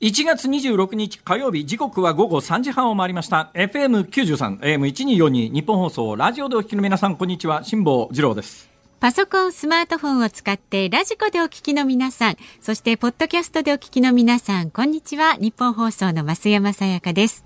[0.00, 8.68] 1月26日火曜日時刻は午後3時半を回りました FM93 AM1242 ニッポン放送ラジオでお聞きの皆さんこんにちは辛坊治郎です
[8.98, 15.34] パソコン、スマートフォンを使ってラジコでお聞きの皆さん、そしてポッドキャストでお聞きの皆さん、こんにちは。
[15.34, 17.44] ニッポン放送の増山さやかです。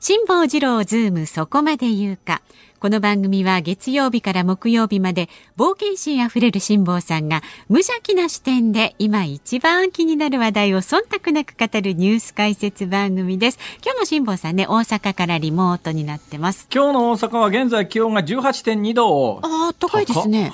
[0.00, 2.42] 辛坊治郎ズームそこまで言うか。
[2.82, 13.60] この番組は月曜日から木曜日まで冒険心あふれる辛坊さんが無邪気な視点で今一番気になる話題を忖度なく語るニュース解説番組です。
[13.84, 16.66] 今日の辛坊さんね、大阪からリモートになってます。
[16.74, 19.38] 今日の大阪は現在気温が18.2度。
[19.44, 20.52] ああ、高いですね。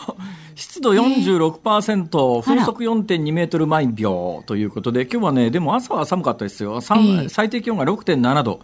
[0.54, 6.82] 湿度46%、風速4.2メートル毎秒ということで、今日はね、でも朝は寒かったですよ。
[6.82, 8.60] 最低気温が6.7度。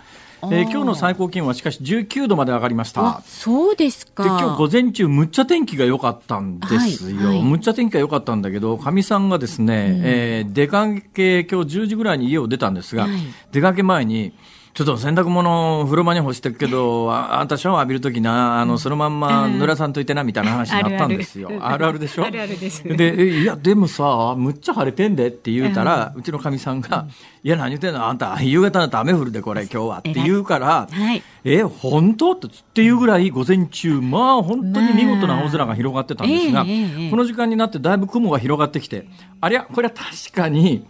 [0.52, 3.22] えー、今日の最高気温はしかし19度まで上がりました。
[3.26, 4.22] そうですか。
[4.22, 7.16] で今日午前中むっちゃ天気が良かったんですよ。
[7.16, 13.12] はいはい、むっちゃ天気が良かったんだけど、かみさんがですね、うん、えー、出かけ今日10時ぐらいに家を出たんですが、はい、
[13.52, 14.32] 出かけ前に。
[14.74, 21.48] ちょっと洗濯物風呂場に干してるけど、ああんたシャワー浴びるときな、あの、そのまんま濡らさんといてな、みたいな話になったんですよ。
[21.60, 22.00] あるある。
[22.00, 22.24] でしょ？
[22.26, 22.82] あるあるです。
[22.82, 27.06] で、いや、でもさ、むっちゃ晴れてんでって言うたら、うちのかみさんが、
[27.44, 28.04] いや、何言ってんの？
[28.04, 29.98] あんた、夕方になって雨降るで、これ、今日は。
[29.98, 32.32] って言うから、はい、え、本当？
[32.32, 32.36] っ
[32.74, 36.26] ていうぐらい、午前中、まあ、本当に見事な青空が広がってたん。
[36.26, 36.68] ですが、こ
[37.16, 39.06] の時間になってだいぶ雲が広がってきて、
[39.40, 40.84] ありゃ、これは確かに、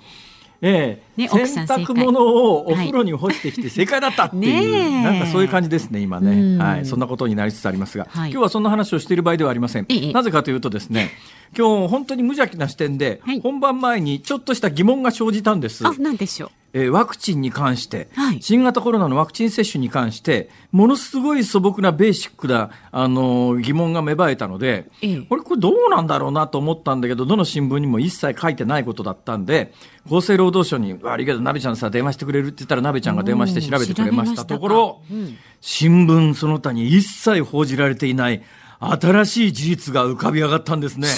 [0.63, 1.21] ええ。
[1.23, 9.87] ね、洗濯物をお風呂に干してきて正解だったっていう、なんかそういう感じですね、今ね、はい、そんなことになりつつありますが、はい、今日はそんな話をしている場合ではありません。
[10.13, 11.11] なぜかというとですね、
[11.57, 15.87] 今日本当に無邪気な視点で、本番前にちょっとした疑問が生じたんです。
[15.87, 16.51] あ、なんでしょう。
[16.75, 29.73] えー、ワクチンに関して、はい、新型コロナのワクチン接種に関して、ものすごい素朴なベーシックな、あのー、疑問が芽生えたので、ええ、これ、これどうなんだろうなと思ったんだけど、どの新聞にも一切書いてないことだったんで、
[30.07, 38.43] 厚生労働省に、悪いけど、なべちゃんさ、電話してくれるって言ったら、なべちゃんが電話して調べてくれましたところ、うん、新聞その他に一切報じられていない、
[38.81, 41.09] 新しい事実が浮かび上がったんですね。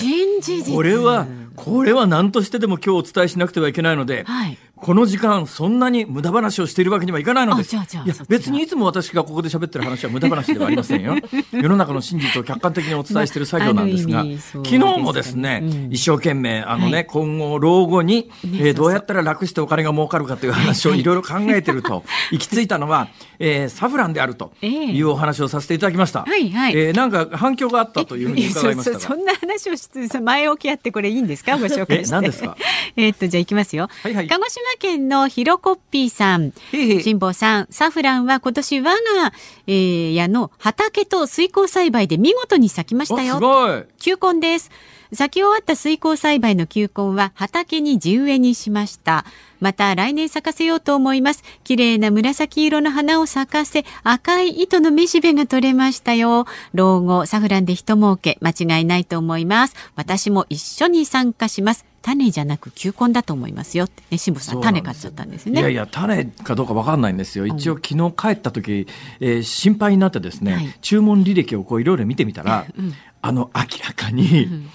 [0.75, 7.75] これは、これは何としてでも今日お伝えしなくてはいけないので、はい、この時間、そんなに無駄話をしているわけにはいかないのです。
[7.75, 7.87] いや、
[8.28, 11.16] 別にいつも私がここで喋ってる話は無駄話ではありませんよ。
[11.50, 14.22] 世の中の真実を客観的にお伝えしている作業なんですが、
[14.53, 21.03] 昨日もですね、うん、一生懸命、あのね、はい、今後、老後に、えー、どうやったら楽してお金が儲かるかという話をい。
[21.03, 23.09] ろいろ考えてると、 行き着いたのは、
[23.39, 26.25] えー、サフランであるというお話をさせていただきました。
[26.25, 26.77] はいはい。
[26.77, 31.57] えー、なんか反響があったというふうに伺いましたそんな話をして、前置きあってこれいいんですか？
[31.59, 32.27] ご紹介して。
[32.27, 32.57] え、すか？
[32.97, 33.89] えっと、じゃあ行きますよ。
[34.03, 34.27] はいはい。
[34.29, 36.53] 鹿児島県のひろこっぴーさん。
[37.03, 38.83] 辛坊さん、サフランは今年我
[39.23, 39.33] が、
[39.67, 43.34] えー、家の畑と水耕栽培で見事に咲きましたよ。
[43.37, 43.84] すごい。
[43.99, 44.71] 球根です。
[45.12, 49.25] 咲き終わった水耕栽培の球根は畑に地植えにしました。
[49.61, 51.43] また来年咲かせようと思います。
[51.65, 56.47] 綺麗な紫色の花を咲かせ、赤い糸のめしべが取れましたよ。
[56.75, 59.75] 老後、サフランで一儲け、間違いないと思います。
[59.95, 61.87] 私も一緒に参加します。
[62.03, 68.87] 種じゃなく球根だと思いますよってね辛坊さん種買っちゃったんですねいやいや種かどうか分かんないんですよ一応昨日帰った時、
[69.19, 74.71] えー、心配になってですね、はい、注文履歴をこういろいろ見てみたら、うん、あの明らかに、うん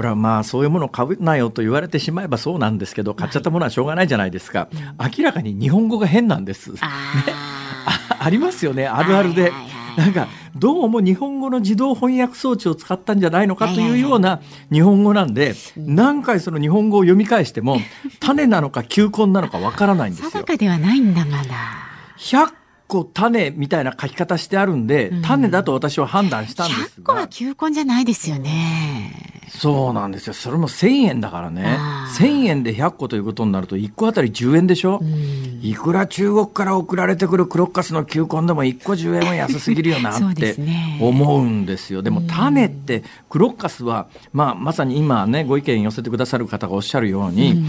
[0.00, 9.52] これはまあそういうものを買うなよと言われてしまえばそうなんですけど買っちゃったものはしょうがないじゃないですか、はい、明らかに日本語が変なんです、ね、あ ありますよねあるあるで、
[9.98, 14.40] なんかどうも日本語の自動翻訳装置を使ったんじゃないのかというような
[14.72, 17.76] 日本語なんで、何回その日本語を読み返しても
[18.20, 20.30] 種なのか球根なのかわからないんですよ。
[20.32, 21.44] 定かではないんだまだ。
[22.16, 22.59] 100
[22.90, 27.04] 個種みたいな書き方してあるんで、種だと私は判断したんですが。
[27.04, 29.30] 100個は球根じゃないですよね。
[29.48, 30.32] そうなんですよ。
[30.32, 31.78] それも1000円だからね。
[32.18, 40.56] 1000円で100個ということになると、1個あたり10円でしょ、うん、いくら中国から送られてくるクロッカスの球根でも1個10円は安すぎるよなって
[41.00, 42.02] 思うんですよ。
[42.02, 47.66] でも種って、クロッカスは、まあ、まさに今ね、ご意見寄せてくださる方がおっしゃるように、うん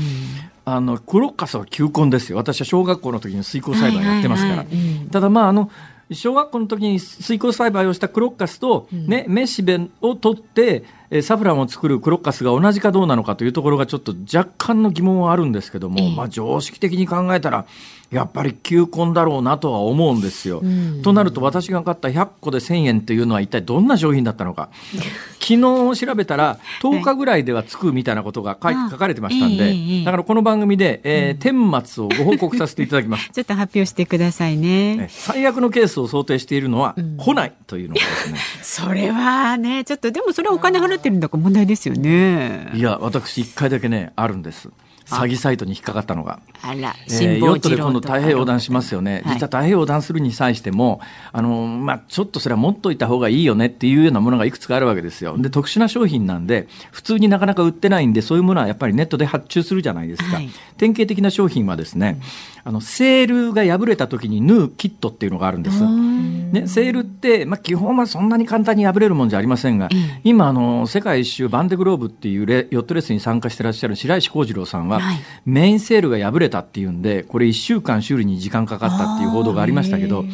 [0.64, 2.38] あのクロッカスは球根ですよ。
[2.38, 4.66] 私は小学校の時に水耕栽培やってますから、
[5.12, 5.72] ただまああの
[6.12, 17.66] 小学校の時に水耕栽培をしたクロッカスとね、メシベを取ってえサフランを作るクロッカスが同じかどうなのかというところがちょっと若干の疑問はあるんですけども、えー、まあ常識的に考えたら、
[18.12, 20.62] やっぱり球根だろうなとは思うんですよ。
[21.02, 24.70] となると私が買った100個で1000円っていうのは一体どんな商品だったのか。
[25.42, 33.30] 昨日調べたら10日ぐらいではつくみたいなことが書書かれてましたんで、だからこの番組で、えー、顛末をご報告させていただきます。
[33.34, 35.08] ちょっと発表してくださいね。
[35.10, 38.40] 最悪のケースを想定しているのは、来ないというのがですね。
[38.62, 42.72] それはね、ちょっとでもそれはお金払ってるんだから問題ですよね。
[42.74, 44.70] いや、私一回だけね、あるんです。
[45.12, 46.40] 詐欺サイトに引っかかったのが。
[46.62, 49.24] あら、えー、ヨットで今度太平洋横断しますよね。
[49.26, 51.02] 実は太平洋横断するに際しても、
[51.34, 55.38] あの、まあ、ちょっとそれは持っといた方がいいよねっていうようなものがいくつかあるわけですよ。
[55.38, 60.38] で、特殊な商品なんで、普通になかなか売ってないんで、そういうものはやっぱりネットで発注するじゃないですか。
[60.38, 62.18] はい、典型的な商品はですね、
[62.64, 65.82] あの、セールが破れた時に縫うキットっていうのがあるんです。
[65.84, 80.26] ね、セールって、まあ、基本はそんなに簡単に破れるもんじゃありませんが、うん、今、あの、世界一周バンデグローブっていうレヨットレースに参加してらっしゃる白石幸次郎さんは、はい、メインセールが破れたっていうんで、これ1週間修理に時間かかったっていう報道がありましたけど、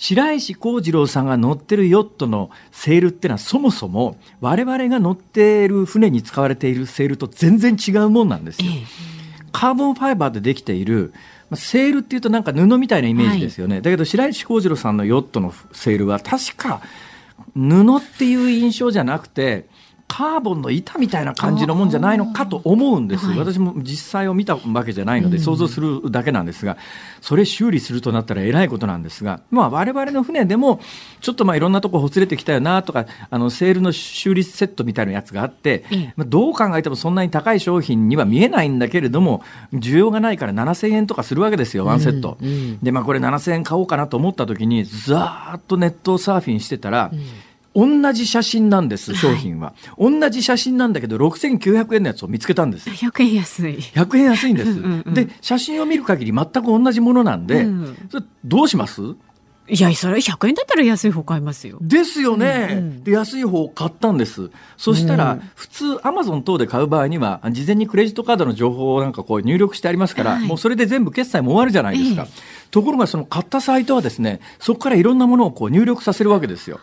[0.00, 8.72] 白石幸次郎さんが乗ってるヨットのセールってのはそもそも我々が乗っている船に使われているセールと全然違うもんなんですよ。
[9.52, 11.12] カーボンファイバーでできている
[11.54, 16.80] セールっていうとなんか布みたいなイメージですよね、はい、だけど白石幸次郎さんのヨットのセールは確か
[17.54, 19.66] 布っていう印象じゃなくて
[20.10, 26.76] カーボンの板みたいな感じのもんじゃないのかと思うんです、はい、私も実際を見たわけじゃないので想像するだけなんですが、
[27.20, 30.80] それ修理するとなったらえらいことなんですが、まあ、我々の船でも
[31.20, 35.84] ちょっとまあいろんなとこほつれてきたよなとかあのセールの修理セットみたいなやつがあって、
[36.16, 47.20] まあ、どう考えてもそんなに高い商品には見えないんだけれども需要がないから7000円とかするわけですよワンセット、うんうん、でまあこれ7000円買おうかなと思った時にざーっとネットサーフィンしてたら、うん
[47.74, 49.74] 同じ写真なんです、商品は。
[49.96, 52.90] はい、同じ写真なんだけど、6900円のやつを見つけたんです。
[52.90, 53.74] 100円安い。
[53.76, 54.70] 100円安いんです。
[54.70, 59.00] うんうん、で、写真を見る限り全く同じものなんで、うん、それどうします？
[59.72, 61.78] いや、それ100円だったら安い方買いますよ。
[61.80, 62.70] ですよね。
[62.72, 64.50] うんうん、で、安い方を買ったんです。
[64.76, 72.22] そしたら、うん、普通、アマゾン等で買う場合には、事前にクレジットカードの情報をなんかこう入力してありますから、はい、もうそれで全部決済も終わるじゃないですか。
[72.22, 76.80] ええところがその買ったサイトはですね、そこからいろんなものをこう入力させるわけですよ。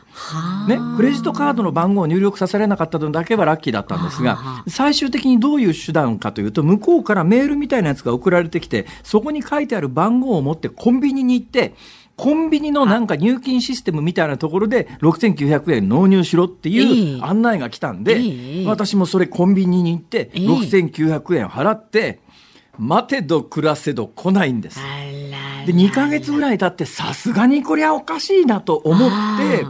[0.68, 11.74] ね、クレジットカードの番号を入力させられなかったのだけはラッキーだったんですが、最終的にどういう手段かというと、向こうからメールみたいなやつが送られてきて、そこに書いてある番号を持ってコンビニに行って、
[12.18, 22.20] コンビニのなんか入金システムみたいなところで6900円納入しろっていう案内が来たんで、私もそれコンビニに行って6900円払って、
[22.80, 24.80] 待てど暮らせど来ないんです。
[25.68, 29.66] で、2ヶ月ぐらい経ってさすがにこりゃおかしいなと思って、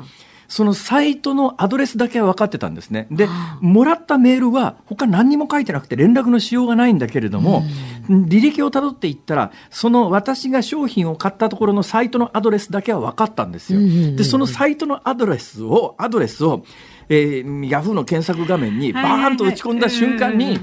[0.47, 3.07] そのサイトのアドレスだけは分かってたんですね。
[3.09, 3.27] で、
[3.61, 7.63] もらったメールは他何にも書いてなくて連絡のしようがないんだけれども、
[8.07, 13.79] 履歴をたどっていったら、その私が商品を買ったところのサイトのアドレスだけは分かったんですよ。
[14.15, 16.63] で、そのサイトのアドレスを、アドレスを、
[17.09, 20.59] えー、ヤフーの検索画面にバーンと打ち込んだ瞬間に、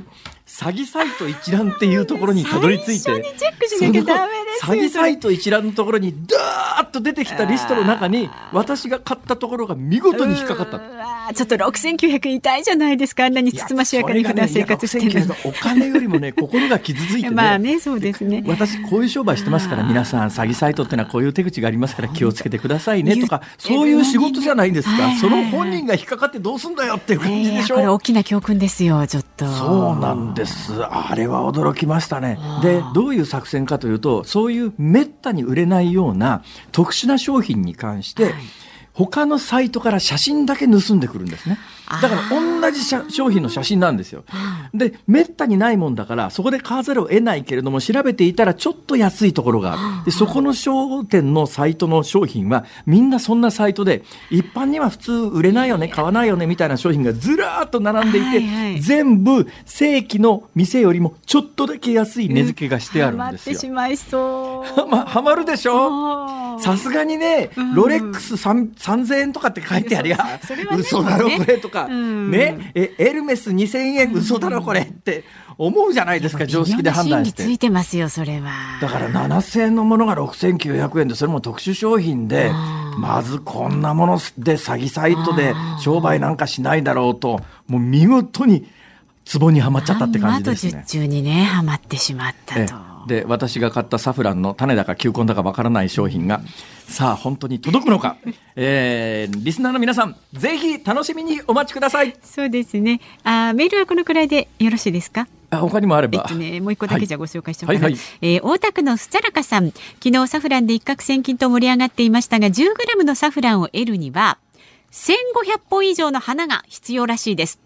[0.54, 11.34] 詐欺サイト一覧っていうところにたどり着いて、詐欺サイト一覧のところにダーッと出てきたリストの中に私が買ったところが見事に引っかかった。
[11.34, 13.24] ちょっと6900痛いじゃないですか。
[13.24, 15.34] あんなにつつましやかに普段生活してるの。
[15.44, 17.30] お金よりもね、心が傷ついてね。
[17.34, 18.44] まあね、そうですね。
[18.46, 25.16] 私こういう商売してますから、皆さん詐欺サイトってのはこういう手口がありますから気をつけてくださいねとか、そういう仕事じゃないんですか。
[25.20, 27.74] その本人が引っかかってどうすんだよっていう感じでしょ。
[27.74, 29.46] これ大きな教訓ですよ、ちょっと。
[29.46, 30.43] そうなんです。
[30.90, 32.38] あれは驚きましたね。
[32.62, 38.34] で、どういう作戦かというと、そういうめったに売れないような特殊な商品に関して、はい
[38.94, 41.58] 他のサイトから写真だけ盗んでくるんですね。
[42.00, 44.24] だから同じ商品の写真なんですよ。
[44.72, 50.04] で、めったにないもんだから、そこで買わざるを得ないけれども、調べていたらちょっと安いところがある。
[50.06, 63.26] で、そこの商店のサイトの商品は、みんなそんなサイトで、一般には普通売れないよね、買わないよね、みたいな商品がずらーっと並んでいて、はいはい、全部正規の店よりもちょっとだけ安い値付けがしてあるんですよ。
[63.26, 64.86] はまってしまいそう。
[64.88, 66.58] ま、はまるでしょ？
[66.60, 68.36] さすがにね、ロレックス
[68.84, 70.38] 3000円とかって書いてありゃ、
[70.76, 75.24] 嘘だろこれとか、ね、え、エルメス2000円嘘だろこれって
[75.56, 77.44] 思うじゃないですか、常識で判断して。
[77.44, 78.50] ついてますよ、それは。
[78.82, 82.52] だから7000円のものが6900円で、それも特殊商品で、
[82.98, 88.68] まずこんなもので詐欺サイトで商売なんかしないだろうと、もう見事に、
[89.24, 90.70] ツボにはまっちゃったって感じですね。
[90.70, 92.93] あと術中にね、はまってしまったと。
[93.06, 96.40] で私が買ったサフランの種だか球根だかわからない商品が
[96.88, 98.16] さあ本当に届くのか、
[98.56, 102.16] えー、リスナーの皆さんぜひ楽しみにお待ちください。
[102.22, 103.00] そうですね。
[103.22, 105.26] あメールはこのくらいでよろしいですか？
[105.50, 107.92] あ他にもあれば、えっとね、もう一個だけじゃご紹介しようかな、はいはい。
[107.92, 109.70] はい、えー、大田区のスチャラカさん。
[109.70, 114.38] 昨日サフランで一攫千金と盛り上がっていましたが 10g のサフランを得るには
[114.90, 117.60] 1500本以上の花が必要らしいです。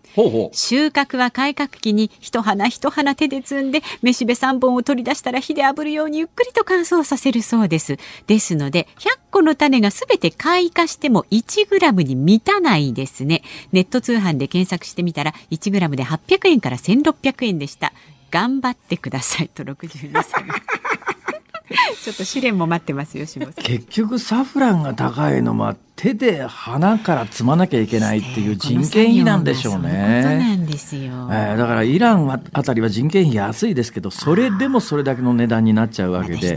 [0.52, 7.98] 収穫は開花期に一花一花手で摘んで、めしべ3本を取り出したら火で炙るようにゆっくりと乾燥させるそうです。
[8.26, 13.42] ですので、100個の種がすべて開花しても 1g に満たないですね。
[13.72, 17.92] ネット通販で検索してみたら 1g で800円から1600円でした。
[18.30, 20.44] 頑張ってくださいと62歳。
[22.02, 23.26] ちょっと試練も待ってますよ。
[23.56, 30.22] 結局サフランが高いのは手で花から摘まなきゃいけないっていう人件費なんでしょうね。
[30.22, 31.02] そうなんですよ。
[31.30, 36.56] えー、だからイランあたりは人件費安いですけど、それでもそれだけの値段になっちゃうわけで、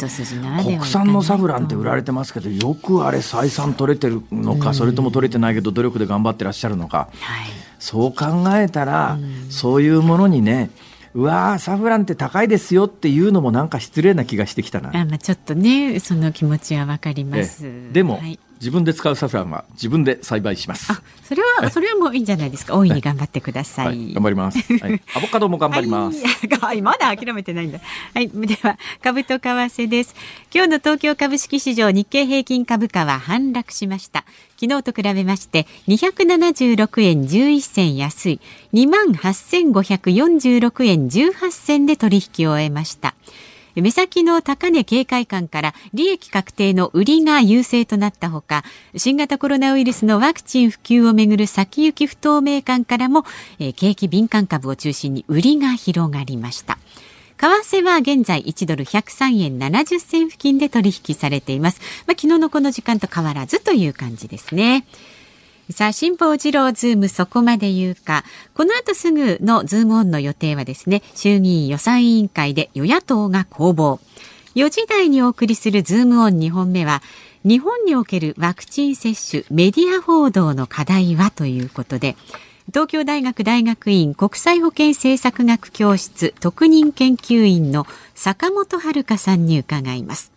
[0.63, 7.09] 国産のサフランって売られてますけど、よくあれ採算取れてるのか、それとも取れてないけど努力で頑張ってらっしゃるのか。
[7.19, 7.49] はい、
[7.79, 9.17] そう考えたら、
[9.49, 10.69] そういうものにね、
[11.13, 14.89] うわサフランって高いですよっていうのもなんか失礼な気がしてきたな。
[14.93, 17.63] あまあ、ちょっとねその気持ちはわかります。
[17.91, 20.93] でも、はい自分で使うサフランは自分で栽培します。
[21.27, 22.75] それは、それはもういいんじゃないですか？
[22.77, 23.87] 大いに頑張ってください。
[23.87, 24.59] はい、頑張ります。
[24.77, 26.21] はい、 アボカドも頑張ります。
[26.61, 27.79] はい、まだ諦めてないんだ。
[28.13, 30.13] はい、では株と為替です。
[30.53, 34.25] 今日の東京株式市場日経平均株価は反落しました。
[34.59, 38.39] 昨日と比べまして276円11銭安い
[38.73, 43.15] 28,546円18銭で取引を終えました。
[43.75, 48.63] 目先の高値警戒感から利益確定の売りが優勢となったほか
[48.95, 53.23] 新型コロナウイルスのワクチン普及をめぐる先行き不透明感からも、
[53.59, 56.77] え、景気敏感株を中心に売りが広がりました。
[57.37, 64.85] 為替は現在1ドル103円70銭付近で取引されています、まあ、昨日のこの時間と変わらずという感じですね。
[65.71, 68.23] さあ、辛坊治郎ズームそこまで言うか。
[68.53, 73.99] この後すぐのズームオンの予定はですね、衆議院予算委員会で与野党が攻防。
[74.55, 77.01] 4時台にお送りするズームオン2本目は、
[77.43, 82.15] 日本におけるワクチン接種メディア報道の課題はということで、
[82.67, 90.30] 東京大学大学院国際保健政策学教室特任研究員の坂元晴香さんに伺います。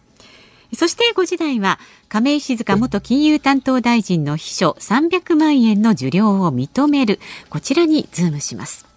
[0.74, 1.78] そして5時台は
[2.08, 7.20] 亀井静香元金融担当大臣の秘書300万円の受領を認める。
[7.50, 8.94] こちらにズームします。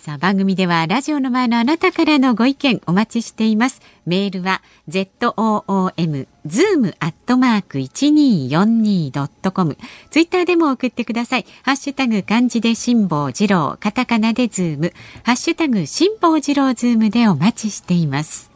[0.00, 3.82] さあ番組ではラジオの前のあなたからのご意見お待ちしています。
[4.06, 9.76] メールは zoom zoom アットマーク 1242.com
[10.10, 11.44] ツイッターでも送ってください。
[11.62, 14.94] ハッシュタグ漢字で辛坊治郎カタカナでズーム。
[15.22, 18.49] ハッシュタグ辛坊治郎ズームでお待ちしています。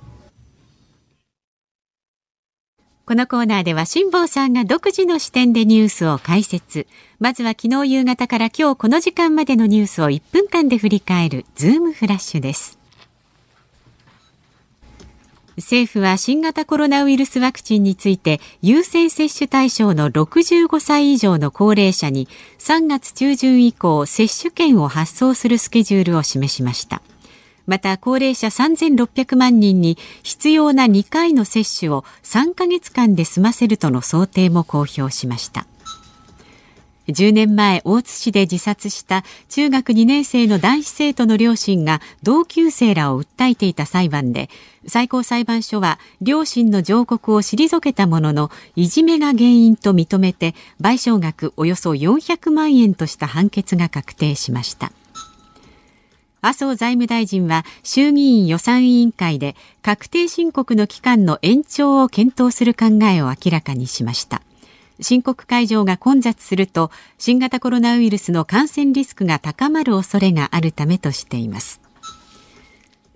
[3.06, 6.86] このコーナーでは辛坊さんが独自の視点でニュースを解説。
[7.20, 12.78] まずは昨日夕方から今日この時間までのニュースを1分間で振り返るズームフラッシュです。
[15.58, 22.26] 政府は新型コロナウイルスワクチンについて優先接種対象の65歳以上の高齢者に
[22.58, 27.02] 3月中旬以降接種券を発送するスケジュールを示しました。
[27.66, 35.66] また高齢者3600万人に必要な2回の接種を3ヶ月間で済ませるとの想定も公表しました。
[37.08, 44.48] 10年前大津市で自殺した中学2年生の男子生徒の両親が同級生らを訴えていた裁判で
[44.86, 54.92] 最高裁判所は両親の上告を退けたもののいじめが原因と認めて賠償額およそ400万円とした判決が確定しました。
[56.44, 64.42] 麻生財務大臣は衆議院予算委員会で確定申告の期間の延長を検討する考えを明らかにしました。
[65.00, 71.80] 申告会場が混雑すると新型コロナウイルスの感染リスクが高まる恐れがあるためとしています。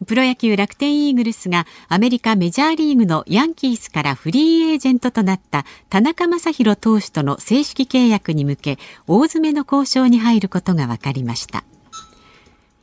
[0.06, 11.64] プロ野球楽天イーグルスがアメリカメジャーリーグのヤンキースからフリーエージェントとなった田中将大投手との正式契約に向け大詰めの交渉に入ることが分かりました。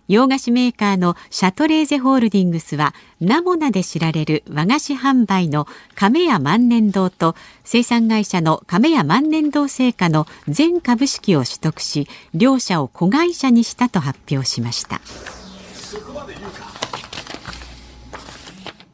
[0.07, 15.01] 洋菓子メーカーのシャトレーゼホールディングスはナモナで知られる和菓子販売の亀屋万年堂と生産会社の亀屋万年堂製菓の全株式を取得し両社を子会社にしたと発表しました。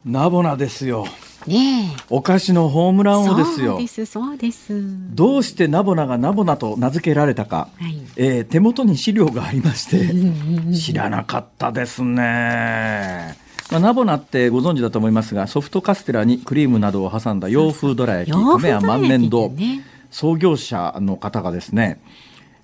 [0.04, 1.06] ナボナですよ。
[1.46, 3.72] ねお菓子のホームラン王ですよ。
[3.72, 5.14] そうですそうです。
[5.14, 13.36] どうしてナボナがナボナと名付けられたか、はい、えー、手元に資料がありまして知らなかったですね。
[13.70, 22.00] まあ、ナボナってご存知だと思いますがソフトカステラにクリームなどを挟んだ洋風どら焼き亀屋万年堂、ね、創業者の方がですね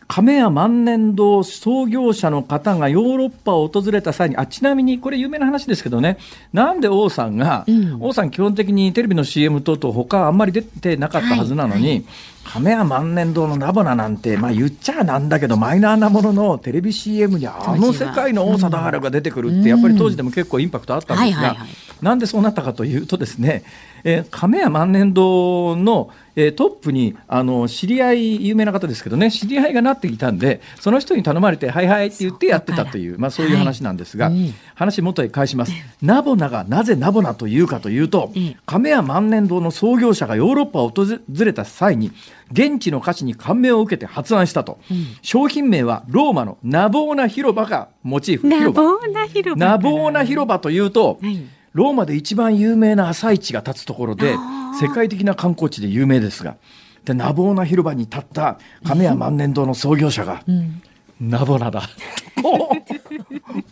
[0.08, 6.16] 亀屋万年堂創業者の方がヨーロッパを訪れた際にあちなみにこれ有名な話ですけどね。
[6.52, 12.04] なんで王さんが、うん、王さん基本的にテレビの CM 等々他あんまり出てなかったはずなのに、はいはい
[12.48, 21.56] 亀屋万年堂のナボナなんて、まあ、言っちゃなんだけどマイナーなもののテレビ CM にあの世界の王貞治が出てくるって、やっぱり当時でも結構インパクトあったんですが、
[22.00, 23.64] なんでそうなったかというとですね、
[24.02, 35.72] えー、亀屋万年堂の、えー、トップにあの知り合い有名な方ですけどね知り合いがなっていたんでその人に頼まれて「はいはい」って言ってやってたというまあ、そういう話なんですが、はい、話元へ返します。
[36.00, 38.32] ナボナがなぜナボナというかというと、
[38.66, 41.06] 亀屋万年堂の創業者がヨーロッパを訪
[41.44, 42.12] れた際に
[42.52, 48.46] 現地の歌詞に感銘を受けて発案したと、うん、商品名はローマのナボーナ広場がモチーフ。
[48.46, 54.34] ナボーナ広場ナボーナ広場というと、はいローマで一番有名な朝市が立つところで
[54.80, 56.56] 世界的な観光地で有名ですが
[57.04, 60.82] でナボーナ広場に立った亀屋万年堂の創業者が、うん、
[61.20, 61.82] ナボナだ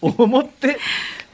[0.01, 0.79] と思って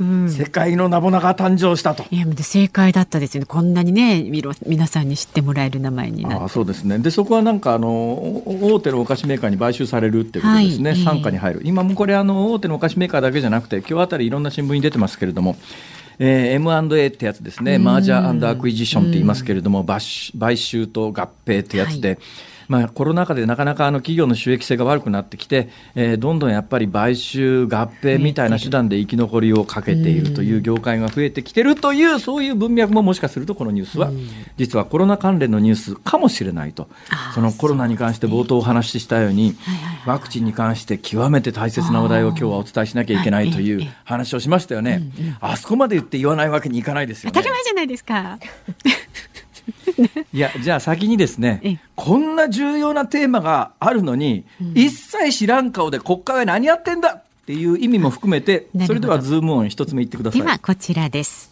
[0.01, 2.05] うん、世界のナボナが誕生したと。
[2.11, 3.47] いや正解だったですよね。
[3.47, 4.25] こんなにね
[4.67, 6.99] 皆さんに知ってもらえる名前になあそうですね。
[6.99, 10.95] でそこはなんかあの大手のお菓子メーカーに買収されるっていうことですね。
[10.95, 11.61] 傘、は、下、い、に入る。
[11.63, 15.57] 今もこれあの大手のお菓子メーカーだけじゃなくて今日あたりいろんな新聞に出てますけれども。
[16.25, 22.19] えー、M&A ってやつですね、マージャーアクイジションって言いますけれども、買収と合併ってやつで、はい
[22.73, 34.11] まあ、コロナ禍でなかなかあの企業の収益性が悪くなってきて、えー、どんどんやっぱり買収、合併みたいな手段で生き残りをかけているという業界が増えてきてるという、そういう文脈ももしかするとこのニュースは、
[34.57, 36.89] 実はコロナ関連のニュースかもしれないと、
[37.35, 39.55] そのコロナに関して冒頭お話ししたように、
[40.07, 45.03] ワクチンに関して極めて大切な話題を今日はお伝えしなきゃいけないという話をしましたよね。
[45.43, 47.33] あそこまで言って言わないわけにいかないですよね。
[47.35, 48.39] 当たり前じゃないですか。
[50.33, 60.41] いやじゃあ先にですねこんな重要なテーマがあるのに、うん、一切知らん顔で国会は何やってんだっていう意味も含めてそれではズームオン一つ目言ってください。
[60.41, 61.51] ではこちらです。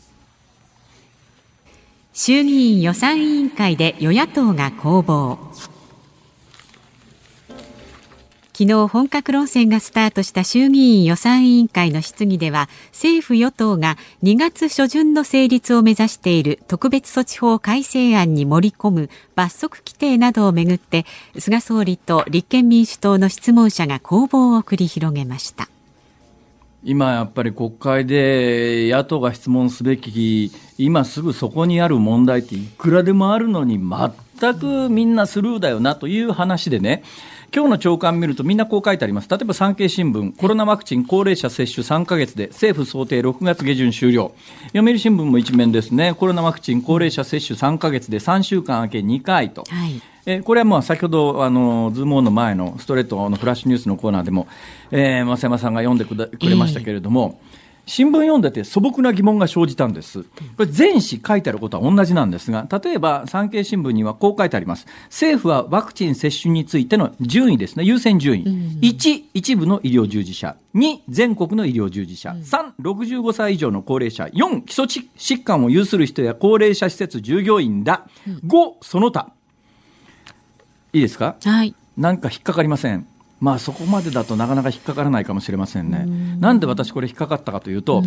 [2.12, 5.38] 衆議院予算委員会で与野党が攻防
[8.60, 21.06] 昨日本格論戦がスタートした衆議院予算委員会の質疑では政府与党が2月初旬の成立を目指している特別措置法改正案に盛り込む罰則規定などをめぐって
[21.38, 25.70] 菅総理と立憲民主党の質問者が攻防を繰り広げました。
[26.84, 37.02] 今やっぱり国会で野党が質問すべき今すぐそこにある問題っていくらでもあるのに全くみんなスルーだよなという話でね
[37.52, 39.28] 今日の朝刊見るとみんなこう書いてあります。
[39.28, 44.32] 例えば産経新聞、コロナワクチン高齢者接種3か月で政府想定6月下旬終了。
[44.73, 46.15] 読売新聞も一面ですね。
[46.15, 49.65] コロナワクチン高齢者接種3か月で3週間明け2回と。
[49.69, 54.47] はいえこれはまあ先ほど、あのズームオンの前のストレートのフラッシュニュースのコーナーでも、
[54.91, 56.15] えー、増山さんが読んでく
[56.49, 57.59] れましたけれども、えー
[57.90, 60.22] 新聞読んでて素朴な疑問が生じたんです。
[60.22, 60.28] こ
[60.60, 64.86] れ全紙書いてあることは同じなんですが、例えば産経新聞にはこう書いてあります。
[65.06, 68.44] 政府はワクチン接種についての順位ですね、優先順位。
[68.80, 70.54] 1、一部の医療従事者。
[70.76, 72.30] 2、全国の医療従事者。
[72.30, 74.26] 3、65歳以上の高齢者。
[74.26, 78.06] 4、基礎疾患を有する人や高齢者施設従業員だ。
[78.46, 79.32] 5、その他。
[80.92, 81.34] いいですか？
[81.42, 81.74] はい。
[81.96, 83.06] なんか引っかかりません。
[83.40, 86.06] まあそこまでだとなかなか引っかからないかもしれませんね。
[86.38, 88.02] なんで私これ引っかかったかというと、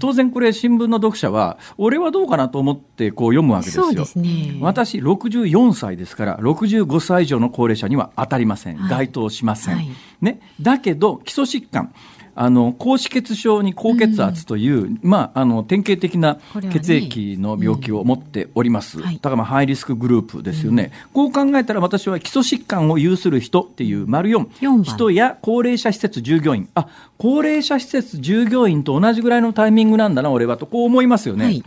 [0.00, 4.04] 当然これ新聞の読者は、俺はどうかなと思ってこう読むわけですよ。
[4.06, 8.88] すね、私64歳ですから、65歳以上の高齢者には当たりません。
[8.88, 9.76] 該当しません。
[9.76, 9.88] はい、
[10.22, 10.40] ね。
[10.60, 11.92] だけど、基礎疾患。
[12.40, 16.38] あの高脂血症に高血圧という、うん、まあ、あの典型的な
[16.72, 26.68] 血液の病気を持っております、ねうん、だからまあハイリスクグループですよね、うん、こう考えたら私は基礎疾患を有する人っていう丸4人や高齢者施設従業員。
[26.76, 26.86] あ
[27.18, 31.44] 高齢者施設従業員と同じぐらいのタイミングなんだな俺はとこう思いますよね。
[31.44, 31.64] はい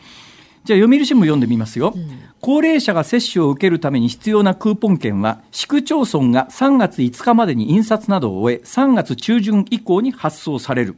[0.63, 10.95] じゃあ読売新聞読んでみますよ、うん、高齢者が接種を受けるために必要なクーポン券は市区町村が3月5日までに印刷などを終え3月中旬以降に発送される。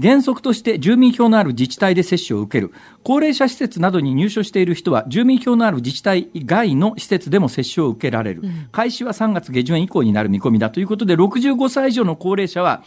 [0.00, 2.72] 原則として住民票のある自治体で接種を受ける。
[3.02, 12.84] 高齢者施設などに入所している人は住民票のある自治体外の施設でも接種を受けられる、うん、開始は3月下旬以降になる見込みだということで65歳以上の高齢者は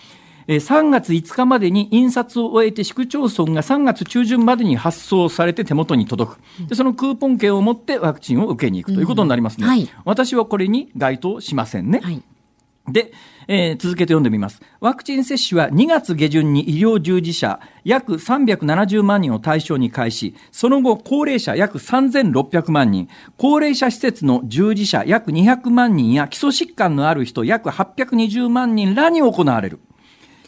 [0.56, 6.68] 3月5日までに印刷を終えて市区町村が3月中旬までに発送されて手元に届く。
[6.68, 9.66] でそのクーポン券を持ってワクチンを受けに行くということになりますね。
[9.66, 12.00] うんはい、私はこれに該当しませんね。
[12.04, 12.24] はい
[12.92, 13.12] で、
[13.48, 14.62] えー、続けて読んでみます。
[14.80, 23.08] ワクチン接種は2月下旬に医療従事者約370万人を対象に開始、その後高齢者約3600万人、
[23.38, 29.80] 高齢者施設の従事者約200万人や基礎疾患のある人約820万人らに行われる。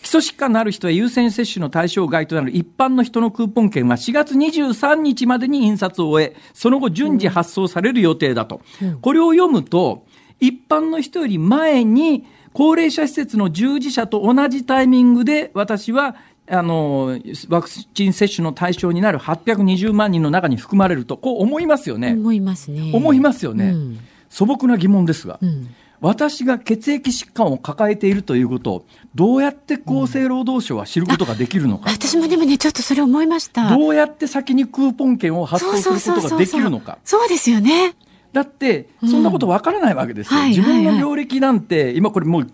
[0.01, 8.61] 基礎疾患のある人は優先接種の対象外となる一般の人のクーポン券は4月23日までに印刷を終え、その後順次発送される予定だと。
[8.81, 10.05] うん、これを読むと、
[10.39, 16.15] 一般の人より前に高齢者施設の従事者と同じタイミングで私は
[16.49, 22.13] あのワクチン接種の対象になる820万人の中に含まれるとこう思いますよね。
[22.13, 22.91] 思いますね。
[22.93, 23.65] 思いますよね。
[23.65, 25.37] うん、素朴な疑問ですが。
[25.41, 33.69] うん私が血液疾患を抱えているということをどうやって厚生労働省は知ることができるのか、うん、私もでもねちょっとそれ思いました。
[33.69, 36.97] どうやって先にクーポン券を発送することができるのか。
[37.03, 37.95] そうですよね
[38.33, 42.45] だって、そんなことわからないわけですよ、うん自分の病歴なんて、今これもう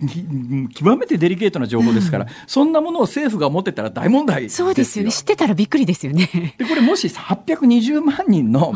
[0.74, 6.30] 極めてデリケートな情報ですから、うん、そんなものを政府が持ってたら大問題そうですよね、知ってたらびっくりですよね。
[6.58, 8.74] で、これもし820万人の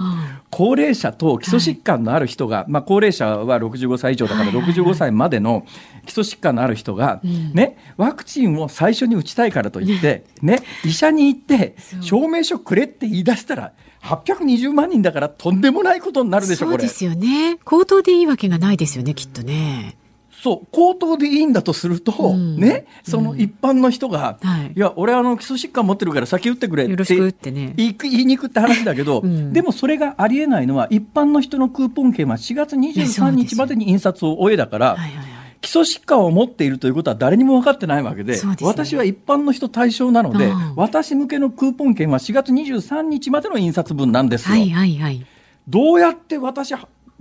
[0.49, 5.65] 高齢者と基礎疾患のある人が、はい、まあ高齢者は65歳以上だから65歳までの
[6.05, 7.21] 基礎疾患のある人が、
[7.53, 17.57] ね、ワクチンを最初に打ちたいからといって、ね、医者に行って、証明書くれって言い出したら、820万人だからとんでもないことになるでしょ、そうですよね。
[17.63, 19.97] 口頭でいいわけがないですよね、きっとね。
[20.41, 44.55] そう、口頭でいいんだとすると、うん、ね、その一般の人が、うん、いや、俺あの基礎疾患持ってるから先打ってくれって、ってね、言いに行くって話だけど、 うん、でもそれがありえないのは、一般の人のクーポン券は4月23日までに印刷を終えだから、はいはいはい基礎疾患を持っているということは誰にも分かってないわけで、でね、私は一般の人対象なので、私向けのクーポン券は4月23日までの印刷分なんですよ。
[44.55, 45.25] はいはいはい、
[45.67, 46.73] どうやって私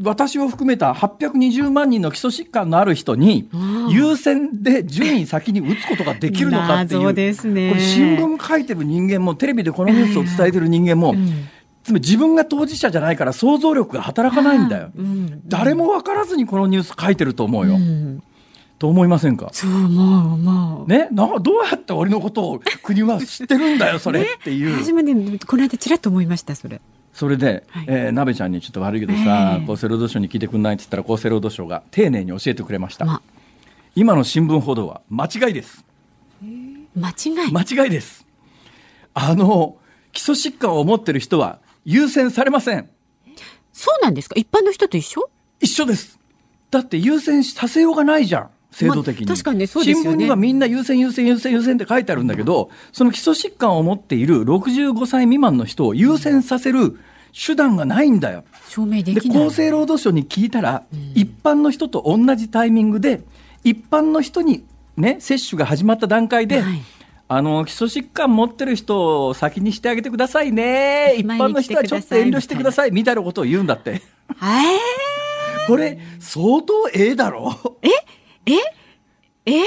[0.03, 3.51] 私を含めた820万人の基礎疾患のある人に
[3.91, 11.49] 優先で順位先に打つことができるのかっていう、ですね、これ新聞書いてる人間もテレビでこのニュースを伝えてる人間も、うん
[11.83, 18.23] つまり自分が当事者じゃないから想像力が働かないんだよ、うん、誰も分からずにこのニュース書いてると思うよ、うん、
[18.81, 19.51] と思いませんか？
[19.53, 20.89] そう思う思う。
[20.89, 24.75] ね、などうやって俺のことを国は知ってるんだよ、それっていう。
[24.75, 25.13] 初めて、
[25.47, 26.81] この間ちらっと思いました、それ。
[27.13, 33.05] それで、はい、えー、鍋ちゃんにちょっと悪いけどさ、えー、厚生労働省に聞いてくんないって言ったら厚生労働省が丁寧に教えてくれました。
[33.05, 33.21] ま、
[33.95, 35.85] 今の新聞報道は間違いです。
[36.97, 37.53] 間違い？
[37.53, 38.27] 間違いです。
[39.13, 39.77] あの、
[40.13, 42.89] 基礎疾患を持ってる人は優先されません。
[43.75, 44.37] そうなんですか？
[44.39, 45.29] 一般の人と一緒？
[45.61, 46.19] 一緒です。
[46.71, 48.51] だって優先させようがないじゃん。
[48.71, 50.11] 制度的に、まあ、確かにねそうですよね。
[50.11, 56.99] 新聞にはみんな優先優先優先優先って書いてあるんだけど、その基礎疾患を持っている65歳未満の人を優先させる
[57.33, 58.45] 手段がないんだよ。
[58.69, 59.47] 証明できない。
[59.47, 63.23] 厚生労働省に聞いたら、うん、一般の人と同じタイミングで
[63.65, 64.65] 一般の人に
[64.97, 66.83] ね接種が始まった段階で、はい。
[67.33, 73.23] あの基礎疾患持ってる人を先にしてあげてくださいね、一般の人はちょっと遠慮してくださいみたいな。
[73.23, 73.91] ことを言うんだって。
[73.93, 74.01] え
[75.69, 77.77] これ、相当ええだろ。
[77.83, 77.89] え？
[78.55, 78.59] え？
[79.47, 79.65] え？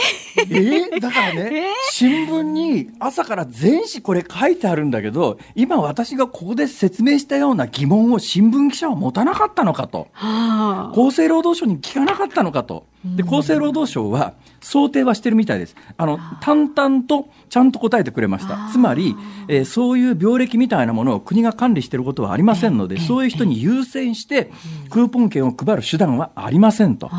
[0.49, 0.99] え？
[0.99, 10.07] だからね、新聞に朝から全紙これ書いてあるんだけど、今私がここで説明したような疑問を新聞記者は持たなかったのかと。
[10.13, 12.85] はあ、厚生労働省に聞かなかったのかと。
[13.05, 15.75] で、厚生労働省は想定はしてるみたいです。
[15.97, 18.69] あの、淡々とちゃんと答えてくれました。
[18.71, 19.15] つまり、
[19.47, 24.51] えー、そういう病歴みたいなものを国が管理していることはありませんので、そういう人に優先して
[24.89, 27.11] クーポン券を配る手段はありませんと。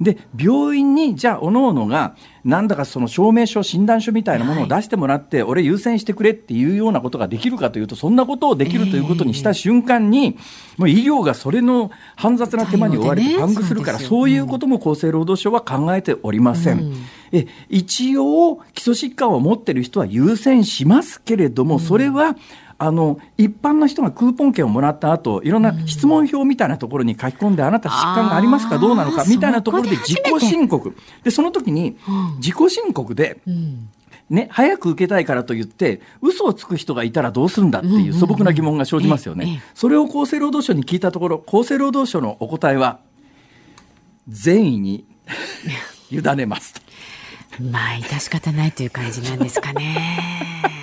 [0.00, 10.36] で、病院に、じゃあ、おのおのが、なんだかその証明書、診断書みたいなものを出してもらって、俺優先してくれっていうようなことができるかというと、そんなことをできるということにした瞬間に、
[10.76, 16.92] もう医療がそれの煩雑な手間に追われてパンクするから、そういうことも厚生労働省は考えておりません。
[17.32, 22.36] え一応、基礎疾患を持ってる人は優先しますけれども、それは、
[22.84, 30.96] あの一般の人がクーポン券をもらった後いろんな質問票みたいなところに書き込んで、あなた疾患がありますかどうなのかみたいなところで自己申告。
[31.22, 31.96] でその時に
[32.38, 33.40] 自己申告で、
[34.28, 39.62] ね、早く受けたいからと言って、嘘をつく人がいたらどうするんだっていう素朴な疑問が生じますよね。
[39.74, 42.98] それを厚生労働省に聞いたところ、厚生労働省のお答えは、
[44.28, 45.04] 善意に
[46.10, 46.74] 委ねます
[47.60, 50.81] まあ、致し方ないという感じなんですかね。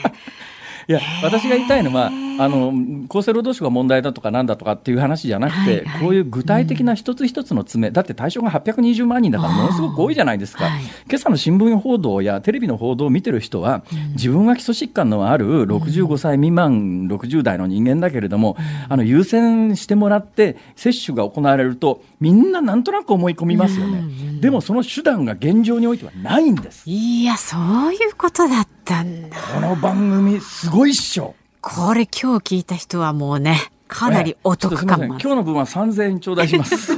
[0.90, 2.08] いや、私が言いたいのは、
[2.40, 2.74] あの
[3.10, 18.56] 厚生労働省が問題だとかなんだとかっていう話じゃなくて、はいはい、こういう具体的な一つ一つの詰め、うん、だって対象が820万人だからものすごく多いじゃないですか、はい、今朝の新聞報道やテレビの報道を見てる人は、うん、自分が基礎疾患のある65歳未満、うん、60代の人間だけれども、
[18.88, 26.90] あの優先してもらって接種が行われるとみんななんとなく思い込みますよね、でもその手段が現状においてはないんです。
[26.90, 27.58] いやそ
[27.90, 35.06] ういうことだったんだこの番組すごいっしょこれ今日聞いた人はもうねかなりお得かも。
[35.06, 36.96] 今日の分は3000円頂戴します。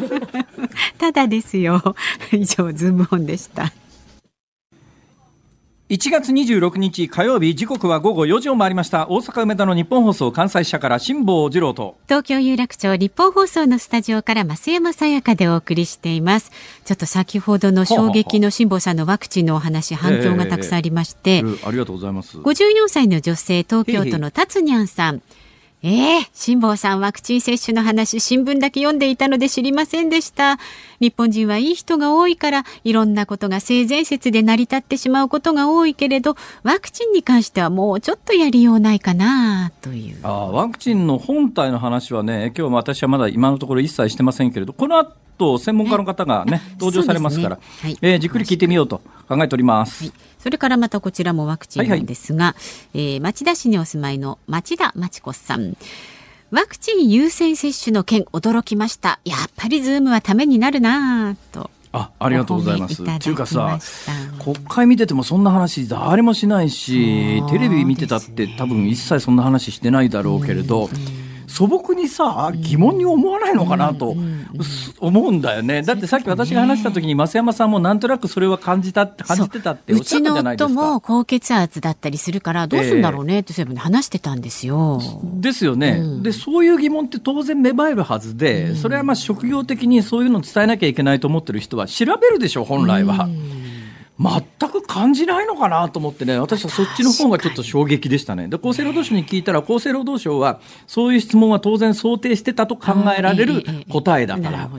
[1.00, 1.96] ただですよ。
[2.34, 3.72] 以上、ズームオンでした。
[5.92, 9.08] 1月26日火曜日時刻は午後4時を回りました。
[9.10, 11.98] 大阪梅田の日本放送関西社から辛坊治郎と。
[12.08, 16.54] 東京有楽町日本放送のスタジオから増山さやかでお送りしています。
[16.86, 22.38] ちょっと先ほどの衝撃の辛坊さんのワクチンのお話反響がたくさんありまして、えーえー、ありがとうございます。
[22.38, 25.22] 54歳の女性東京都の達にゃんさん
[25.84, 30.60] ええー、辛坊さんワクチン接種の話新聞だけ読んでいたので知りませんでした。
[31.00, 40.20] 日本人はいい人が多いからいろんなことが性善説で成り立ってしまうことが多いけれどワクチンに関してはもうちょっとやりようないかなという。
[40.22, 45.15] あワクチンの本体の話はね今日私はまだ今のところ一切してませんけれどこの後
[45.58, 47.62] 専門家の方がね登場されますから、ね。
[47.82, 50.14] はい、えー、じっくり聞いてみようと考えております、はい。
[50.40, 52.56] それからまたこちらもワクチンなんですが、は
[52.94, 55.76] いはい、えー、町田市にお住まいの町田町子さん。
[56.52, 59.22] ワクチン優先接種の件驚きました。
[59.24, 61.70] やっぱりズームはためになるなと。
[61.94, 63.04] あ、ありがとうございます。
[63.04, 63.80] っていうかさ、
[64.44, 74.16] 国会見ててもそんな話誰もしないし、テレビ見てたって多分一切そんな話してないだろうけれど、うんうん素朴にさ疑問に思わないのかなと
[75.00, 80.72] 思うんだよね、だってさっき私が話した時に増山さんもなんとなくそれは感じたって感じてたっておっしゃったじゃないですか。
[80.72, 85.02] うちの夫も高血圧だったりするからどうするんだろうねってそういえば話してたんですよ。
[85.24, 93.26] ですよね、うん、でそういう疑問って当然芽生えるはずで、それはまあ職業的にそういうのを伝えなきゃいけないと思ってる人は調べるでしょ本来は。
[93.26, 93.61] うん
[94.22, 98.48] 全く感じないのかなと思ってね、私はそっちの方がちょっと衝撃でしたね。
[98.48, 104.70] で、厚生労働省に聞いたら、厚生労働省は、そういう質問は当然想定してたと考えられる答えだから。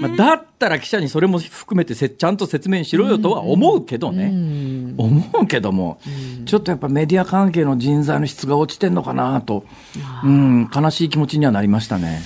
[0.00, 4.32] まあ、だったら記者にそれも含めてちゃんと説明しろよとは思うけどね。
[4.96, 5.98] 思うけども、
[6.46, 9.64] ちょっとやっぱメディア関係の人材の質が落ちてんのかなと、
[10.24, 12.22] うん、悲しい気持ちにはなりましたね。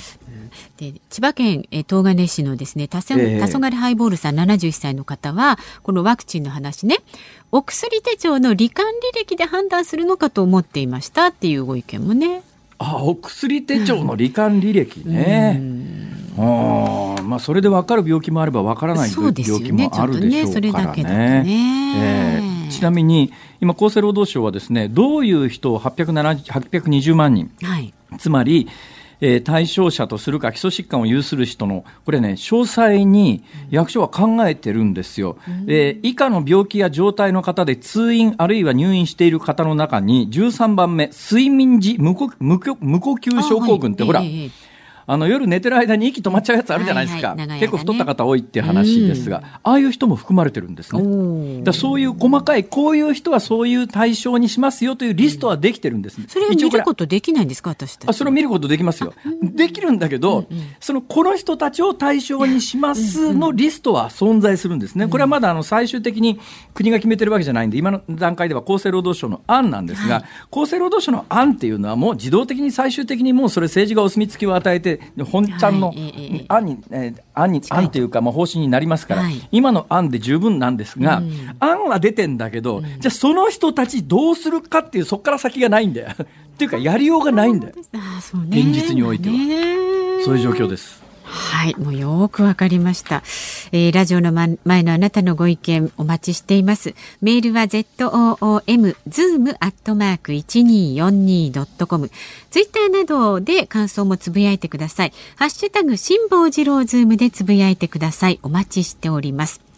[0.80, 6.96] で千葉県、え東金市のですね黄昏ハイボールさん71歳の方はこのワクチンの話ね。
[7.52, 12.42] お薬手帳の罹患履歴で判断するのかと思っていましたっていうご意見もね。
[12.78, 15.60] あお薬手帳の罹患履歴ね。
[16.38, 21.04] あまあ、それで分かる病気もあれば分からない病気もあるでしょうからね。
[21.04, 21.42] ね。
[21.42, 28.66] ねえー、ちなみに今厚生労働省はですねどういう人を820万人、はい、つまり
[29.20, 44.50] えー、対象者とするか基礎疾患を有する人のこれね詳細に役所は考えてるんですよ、うん、えー、以下の病気や状態の方で通院あるいは入院している方の中に13番目睡眠時無呼無呼吸症候群って、ほら、えー
[45.12, 47.48] あの夜寝てる間に息止まっちゃうやつあるじゃないですか、はいはい。
[47.48, 51.64] ね、結構太った方多いっていう話ですが、うん、ああいう人も含まれてるんですね。
[51.64, 66.38] だそういう細かいこういう人はそういう対象にしますよというリストはできてるんです、ね、それを見ることできないんですか私あそれを見ることできますよ、できるんだけど、うんうん、そのこの人たちを対象にしますのリストは存在するんですね、これはまだあの最終的に
[66.72, 75.94] 国が決めてるわけじゃないんで今の段階では厚生労働省の案なんですが、はい、厚生労働省の案っていうのはもう自動的に最終的にもうそれ政治がお墨付きを与えて本ちゃんの
[76.48, 86.08] 案に、えー、案に案というか、まあ、方針になりますから、はい、今の案で十分なんですが、うん、案は出てんだけど、うん、じゃあその人たちどうするかっていうそこから先がないんだよ。
[86.20, 86.26] っ
[86.60, 87.74] ていうかやりようがないんだよ、
[88.48, 89.34] 現実においては。
[90.24, 91.02] そういう状況です。
[91.30, 93.22] はい、もうよくわかりました、
[93.70, 96.94] えー、ラジオの前のあなたのご意見お待ちしています。
[97.22, 102.10] メールは z o o m zoom アットマーク一二四二ドットコム。
[102.50, 105.12] ツイッターなどで感想もつぶやいてください。
[105.36, 108.40] ハッシュタグ辛坊治郎ズームでつぶやいてください。
[108.42, 109.69] お待ちしております。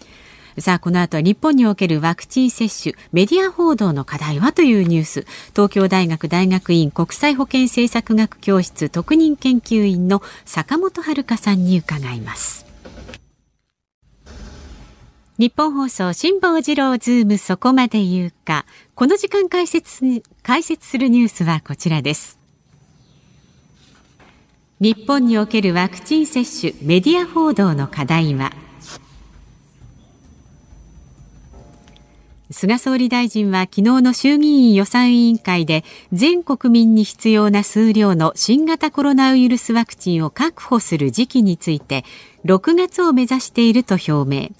[0.58, 12.66] さあ、この後は日本におけるワクチン接種、メディア報道の課題はというニュース、東京大学大学院国際保健政策学教室特任研究員の坂本遥さんに伺います。
[15.38, 18.66] 日本放送辛坊治郎ズームそこまで言うか。
[18.94, 22.38] この時間解説解説するニュースはこちらです。
[24.78, 28.52] 日本におけるワクチン接種メディア報道の課題は
[32.52, 42.04] 菅総理大臣は昨日の衆議院予算委員会で全国民に必要な数量の新型コロナウイルスワクチンを確保する時期について
[42.44, 44.50] 6月を目指していると表明。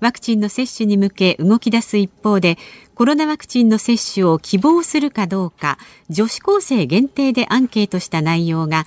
[0.00, 2.58] ワクチンの接種に向け動き出す一方で
[2.96, 5.78] コロナワクチンの接種を希望するかどうか
[6.10, 8.84] 女子高生限定でアンケートした内容が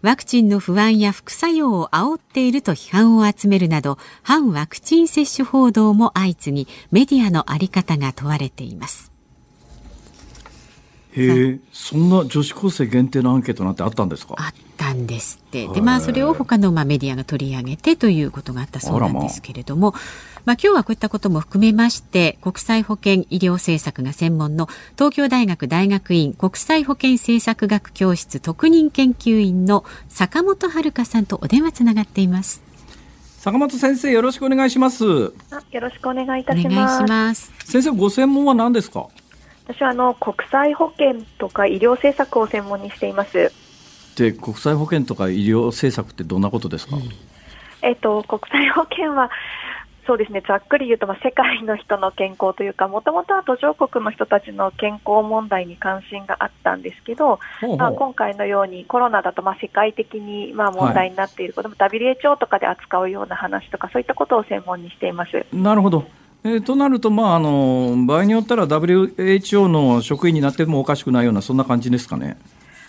[0.00, 9.10] ワクチンの不安や副作用を煽っていると批判を集めるなど反ワクチン接種報道も相次ぎメディアの在り方が問われています。
[11.16, 14.34] へえそんな女子高生限定のアンケートなんてあったんですか？
[14.36, 15.66] あったんですって。
[15.66, 19.94] でまあそれを他のまあメディアが取り上げてということがあったそうなんですけれども、
[20.44, 32.62] まあ、今日はこういったことも含めまして国際保健医療政策が専門の東京大学大学院国際保健政策学教室特任研究員の坂本遥さんとお電話つながっています。
[33.38, 35.04] 坂本先生よろしくお願いします。
[35.04, 35.32] よ
[35.80, 37.52] ろしくお願いいたします。
[37.64, 39.08] 先生ご専門は何ですか？
[39.66, 43.52] 私はあの国際保健とか医療政策を専門にしています。
[44.16, 47.02] で国際保健とか医療政策ってどんなことですか、うん、
[47.82, 49.30] えっと国際保健は
[50.08, 65.44] そうですねざっくり言うと、まあ、世界の人の健康というかもともとは途上国の人たちの健康問題に関心があったんですけど、ほうほうまあ、今回のようにコロナだとまあ世界的にまあ問題になっていることも、はい、WHO とかで扱うような話とかそういったことを専門にしています。
[65.52, 66.06] なるほど
[66.44, 72.38] えー、となると、まあ、あの場合によったら WHO の職員になってもおかしくないようなそんな感じですかね。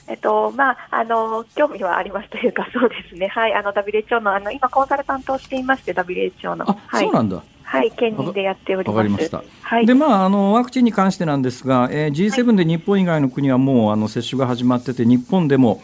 [0.10, 6.66] えっとまあ、あの興味はありますというか、 そうですね、はい、あの WHO のあの今、コンサルタントをしていまして、WHO の。
[6.66, 8.98] はい、そうなんだはい、県人でやっております。
[8.98, 9.44] わかりました。
[9.62, 9.86] はい。
[9.86, 15.80] で、まあ、あの、ワクチンに関してなんですが、えー、G7 で日本以外の国はもう、あの、接種が始まってて、日本でも、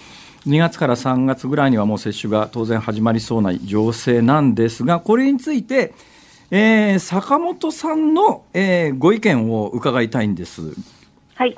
[0.48, 5.94] 2月から3月ぐらいにはもう接種が当然始まりそうな情勢なんですが、これについて、
[6.50, 10.62] えー、坂本さんの、えー、ご意見を伺いたいんです。
[11.36, 11.58] はい。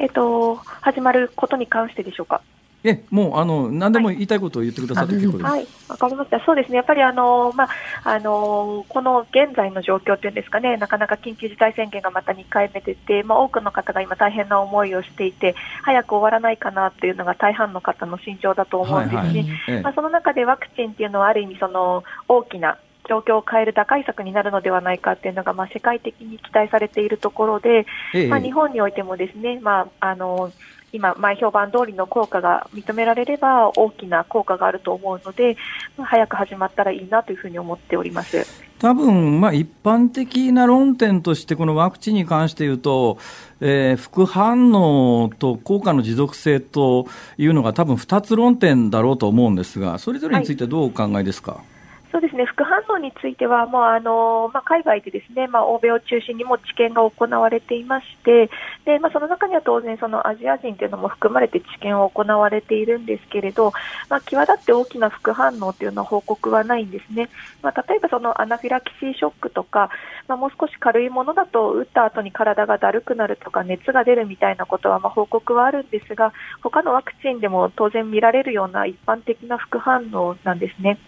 [0.00, 2.40] えっ、ー、と、始まることに関してでしょうか？
[2.82, 5.50] え、もう、あの、何でも言いたいことを言ってくださって結構です。
[5.50, 6.40] はい、わかりました。
[6.40, 6.76] そうですね。
[6.76, 7.68] やっぱり、あの、まあ、
[8.04, 19.20] あの、この現在の状況っていうんですかね、なかなか緊急事態宣言がまた2回目出て、まあ、多くの方が今大変な思いをしていて、早く終わらないかなっていうのが大半の方の心情だと思うんですね。
[19.20, 22.78] はいはいまあ、その中でワクチンっていうのはある意味、その、大きな
[23.10, 30.52] 状況を変える打開策になるのではないかというのが、まあ、世界的に期待されているところで、ええ、まあ、日本においてもですね、まあ、あの
[30.92, 35.56] 今、前評判通りの効果が認められれば大きな効果があると思うので、
[35.96, 38.46] まあ、早く始まったらいいなというふうに思っております
[38.78, 43.18] 多分、まあ、一般的な論点として、このワクチンに関して言うと、
[43.60, 47.06] えー、副反応と効果の持続性と
[47.38, 51.52] いうのが多分2つ論点だろうと思うんですが、それぞれについてどうお考えですか？
[51.52, 51.79] はい
[52.12, 58.50] そうですね副反応については、もうあのまあ、海外でですね、まあ、欧米を中心にも治験が行われていまして
[58.84, 63.72] で、まあ、その中には当然そのアジア人というのも含まれて治験を行われているんですけれど、
[64.08, 67.28] まあ、際立って大きな副反応というのは報告はないんですね、
[67.62, 69.90] まあ、例えばそのアナフィラキシーショックとか、
[70.26, 80.98] まあ、もう少し軽いものだと打った後に体がだるくなるとか熱が出るみたいなことはまあ報告はあるんですが他のワクチンでも当然見られるような一般的な副反応なんですね。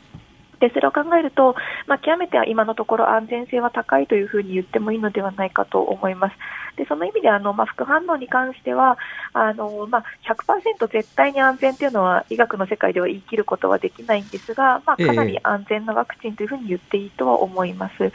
[0.63, 1.57] でそれを考えると、
[1.89, 6.37] まあ、極めて今のところ安全性は高いというふうに言ってもいいのではないかと思います。
[6.77, 8.97] でその意味であの、まあ、副反応に関しては
[9.33, 18.13] あの、まあ、100%絶対に安全というのは医学の世界では言い切ることはできないんですが、まあ、かなり安全なワクチンというふうに言っていいとは思います。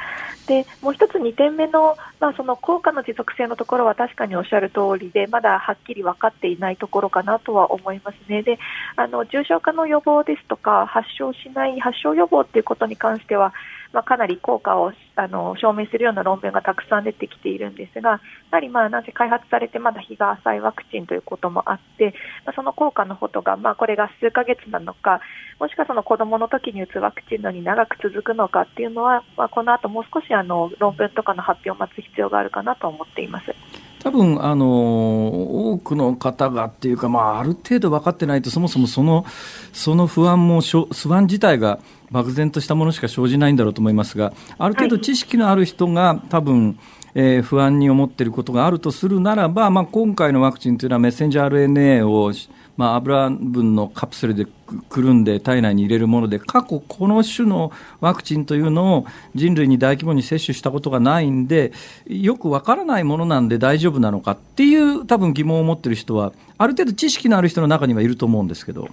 [0.48, 8.42] でもう一つ2点目の,、まあその効果の持続性のところは確かにおっしゃる通りでまだはっきり分かっていないところかなとは思いますね。
[8.44, 8.58] で
[8.96, 13.54] あの重症化の予防ですとか発症しない発症予防ということに関しては
[13.94, 18.20] まあ、かなり効果をあの証明するような論文がたくさん出てきているんですが、や
[18.52, 22.14] はりまあなぜ開発されてまだ日が浅いワクチンということもあって、
[22.46, 25.22] まあ、その効果のことが、まあ、これが数ヶ月なのか、
[25.60, 33.56] もしくはその子どもの時に打つワクチンのに長く続くのかっていうのは、まあ、この後もう少しあの論文とかの発表を待つ必要があるかなと思っています。
[34.00, 39.26] 多分あの多くの方がっていうか、まあ、ある程度分かってないと、そもそもその
[39.74, 41.80] その不安も、不安自体が
[42.12, 46.80] 漠然としたものしか生じないんだろうと思いますが、ある程度知識のある人が多分、
[47.16, 52.32] えー、不安に思っていることがあるとするならば、まあ、今回のワクチンというのはメッセンジャー RNA を、
[52.78, 54.46] まあ、油分のカプセルで
[54.90, 61.72] くるんで体内に入れるもので過去この種のワクチンというのを人類に大規模に接種したことがないんで
[62.06, 68.90] よくわからないものなんで大丈夫なのかっていう多分疑問を持っている人はある程度知識のある人の中にはいると思うんですけど。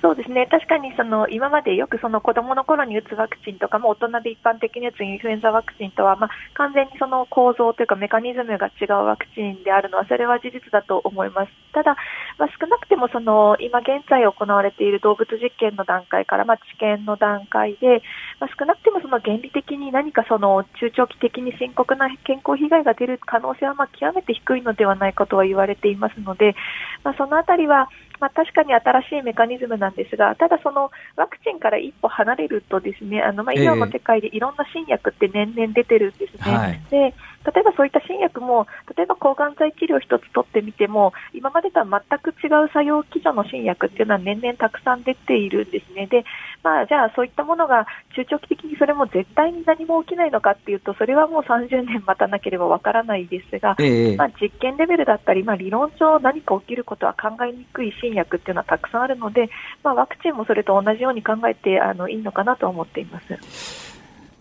[0.00, 11.52] そうですね、確かにその今までよくその子どもの頃に打つワクチンとかも大人で一般的に打つインフルエンザワクチンとは、まあ、完全にその構造というかメカニズムが違うワクチンであるのは、それは事実だと思います。
[11.72, 11.96] ただ、
[12.38, 18.02] まあ、少なくてもその今現在行われている動物実験の段階から、まあ、治験の段階で、
[18.40, 26.56] まあ、少なくてもその原理的に何かその中長期的に深刻な健康被害が出る可能性はまあ極めて低いのではないかとは言われていますので、
[27.04, 36.56] まあ、そのあたりは、まあ、確かに新しいメカニズムなんですが、ただそのワクチンから一歩離れるとですね、あのまあ医療の世界でいろんな新薬って年々出てるんですね。
[36.56, 37.14] はい、で
[37.44, 38.66] 例えばそういった新薬も、
[38.96, 46.06] 例えば抗がん剤治療一つ取ってみても、今までとは全く違う作用基準の新薬っていうのは年々たくさん出ているんですね。
[46.06, 46.24] で、
[46.62, 59.48] まあ、じゃあそういったものが中長期的にそれも絶対に何も起きないのかっていうと、それはもう30年待たなければわからないですが、えまあ、実験レベルだったり、まあ、理論上何か起きることは考えにくい新薬っていうのはたくさんあるので、
[59.82, 63.89] まあ、ワクチンもそれと同じように考えてあのいいのかなと思っています。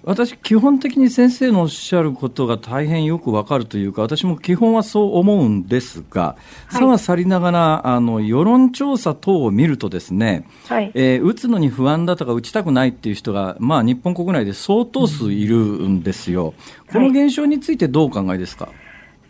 [0.10, 6.36] 私、基本的に先生のおっしゃることが大変よくわかるというか、私も基本はそう思うんですが、
[6.72, 16.56] さは去りながら、あの、世論調査等を見るとですね、はい、えー、打つのに不安だとか、打ちたくないっていう人が、まあ、日本国内で相当数いるんですよ。
[16.88, 18.89] うん、この現象についてどうお考えですか、はい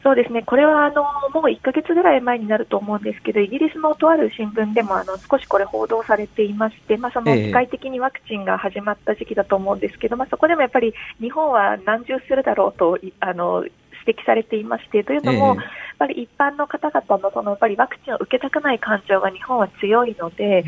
[0.09, 13.65] そうですね、これはあのもう1ヶ月ぐらい前になると思うんですけど、イギリスのとある新聞でもあの少しこれ報道されていまして、まあ、その世界的にワクチンが始まった時期だと思うんですけど、まあ、そこでもやっぱり日本は難重するだろうとあの
[14.07, 15.55] 指摘されていまして、というのも、やっ
[15.99, 20.63] ぱり一般の方々のそのやっぱりワクチンを受けたくない感情が日本は強いので、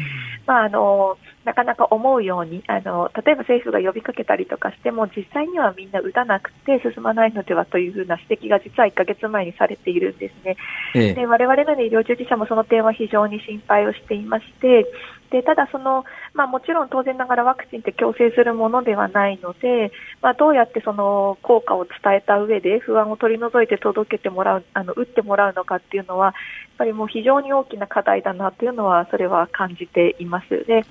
[0.45, 10.57] まああのなかなか思うようにあの例えば政府が呼びかけたりとかしても実際にはみんな打たなくて進まないのではというふうな指摘が実は1ヶ月前にされているんですね。
[10.93, 14.85] ええ、で我々の、医療従事者もその点は非常に心配をしていまして
[15.31, 26.35] でただその、まあ、もちろん当然ながらワクチンって強制するものではないので、まあ、どうやってその効果を伝えた上で不安を取り除いて届けてもらうあの打ってもらうのかっていうのはやっ
[26.77, 30.65] ぱりもう非常に大きな課題だなというのはそれは感じています。
[30.65, 30.83] で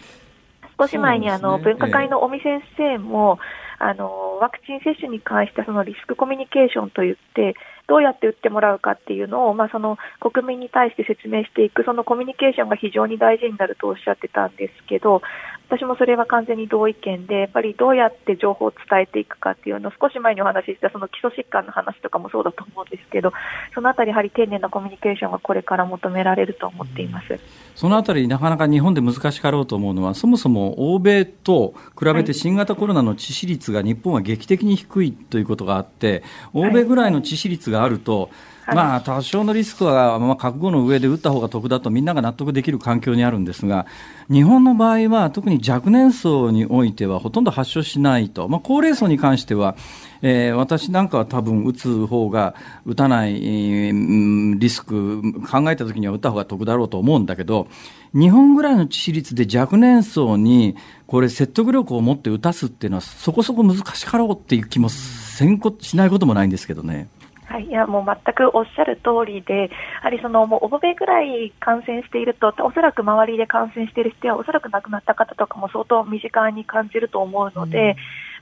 [0.80, 3.38] 少し前にあの、分科会の尾身先生も、
[3.82, 7.54] あのワクチン接種に関してそのリスクコミュニケーションといって
[7.88, 15.22] どうやって打ってもらうかっていうのを、まあ、その国民に対して説明していくそのコミュニケーションが非常に大事になるとおっしゃってたんですけど
[15.70, 23.32] 私もそれは完全に同意見でやっぱりどうやって情報を伝えていくかっていうのを少し前にお話ししたその基礎疾患の話とかもそうだと思うんですけど
[23.72, 27.38] そのあたりやはり丁寧なコミュニケーションがこれから求められると思っています。
[27.76, 38.30] そのあたりなかなか日本で難しかろうと思うのはそもそも欧米と比べて新型コロナの致死率が日本は劇的に低いということがあって欧米ぐらいの致死率があると、
[38.74, 43.86] まあ、多少のリスクは、まあ、覚悟の上で打った方が得だとみんなが納得できる環境にあるんですが
[44.30, 49.76] 日本の場合は特に若年層においてはほとんど発症しないと、まあ、高齢層に関しては
[50.22, 52.54] えー、私なんかは多分打つ方が
[52.84, 57.68] 打たない、えー、リスク考えた時には打った方が得だろうと思うんだけど
[58.12, 67.08] 日本ぐらいの致死率で若年層にこれ説得力を持って打たすっていうのはそこそこ難しかろうっていう気もせんこしないこともないんですけどね。
[67.50, 69.68] はい、いやもう全くおっしゃる通りで、や
[70.02, 77.96] はりそのもう欧米ぐらい感染していると、おそらく周りで感染している人は、おそらく亡くなった方とかも相当身近に感じると思うので、うん。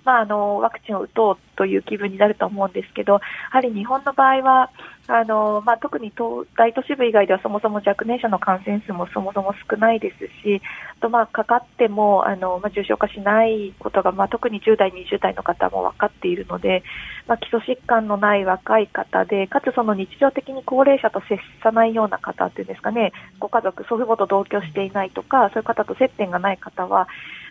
[0.09, 4.71] まあ、あのワクチンを打とうという気分になると思うんですけど、やはり日本の場合は、
[5.07, 6.13] あのまあ、特に
[6.57, 10.63] 大都市部以外ではそもそも若年者の感染数もそもそも少ないですし、
[10.97, 16.83] あとまあかかってもあの、まあ、重症化しないことが、まあ、特に10代、20代の方も分かっているので、
[17.27, 27.09] まあ、基礎疾患のない若い方で、かつその日常的に高齢者と接さないような方っていうんですかね、ご家族、祖父母と同居していないとか、そういう方と接点がない方は、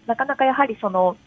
[0.07, 1.17] なかなかやはりその、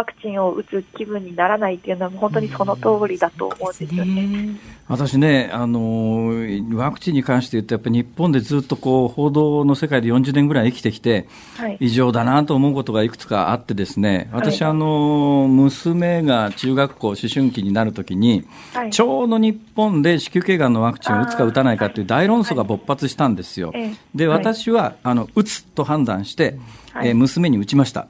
[0.00, 4.56] ワクチンを打つ気分にならないというのは本当にその通りだと思うんですよね。
[4.88, 6.32] 私ね、あの
[6.76, 11.28] ワクチンに関して言うと、やっぱり日本でずっとこう報道の世界で40年ぐらい生きてきて、
[11.58, 23.74] はい、異常だなと思うことがいくつかあってですね、私、はい、あの娘が中学校、思春期になるときに、はい、ちょうど日本で子宮頸がんのワクチンを打つか打たないかという大論争が勃発したんですよ。
[24.14, 26.58] で、私はあの打つと判断して、
[26.96, 28.08] えー、娘に打ちました。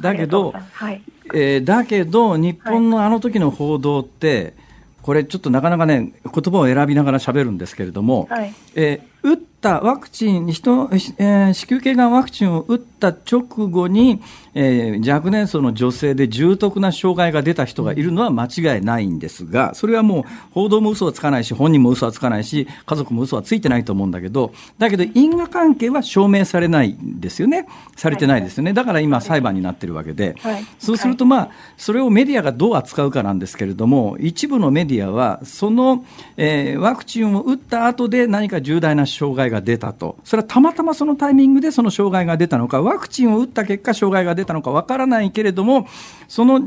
[0.00, 1.02] だけど、はい
[1.32, 4.54] えー、だけど、日本のあの時の報道って、
[5.02, 14.20] これちょっとなかなかね、言葉を選びながら喋るんですけれども、はい、えー、打っったワクチン、人、えー、子宮頸がんワクチンを打った直後に、
[14.54, 27.68] えー、若年層の女性で重篤な障害が出た人がいるのは間違いないんですが、それはもう報道も嘘はつかないし、本人も嘘はつかないし、家族も嘘はついてないと思うんだけど、だけど因果関係は証明されないんですよね。
[27.96, 28.72] されてないですよね。
[28.72, 30.34] だから今裁判になってるわけで、
[30.80, 36.04] そうするとまあ、それをメディアがどう扱うかなんですけれども、一部のメディアは、その、
[36.36, 40.16] えー、ワクチンを打った後で何か重大な障害が出たと。
[40.24, 45.86] それはたまたまそのタイミングでその障害が出たのか、ワクチンを打った結果障害が出たのかわからないけれども、
[46.26, 46.60] その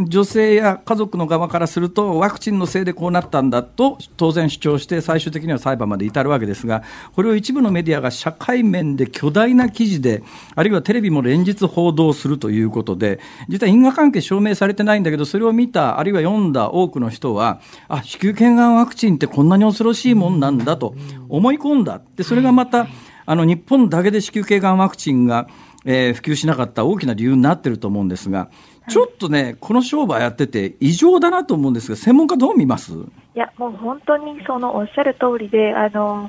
[0.00, 6.82] 女性や家族の側からすると、ワクチンのせいでこうなったんだと当然主張して、最終的には裁判まで至るわけですが、
[7.14, 10.22] これを一部のメディアが社会面で巨大な記事で、
[10.54, 20.94] あるいはテレビも連日報道するということで、実は因果関係証明されてないんだけど、それを見た、あるいは読んだ多くの人は、あ子宮頸がんワクチンってこんなに恐ろしいもんなんだと
[21.28, 22.00] 思い込んだ。
[22.16, 22.86] でそれがまた
[23.26, 25.48] あの日本だけで子宮頸がんワクチンが
[25.88, 28.50] えー、普及しなかった大きな理由になってると思うんですが、
[28.88, 32.92] ちょっとね、この商売やってて、異常だなと思うんですが、専門家、どう見ます？
[32.92, 32.98] い
[33.36, 36.28] や、もう本当にそのおっしゃる通りで、あの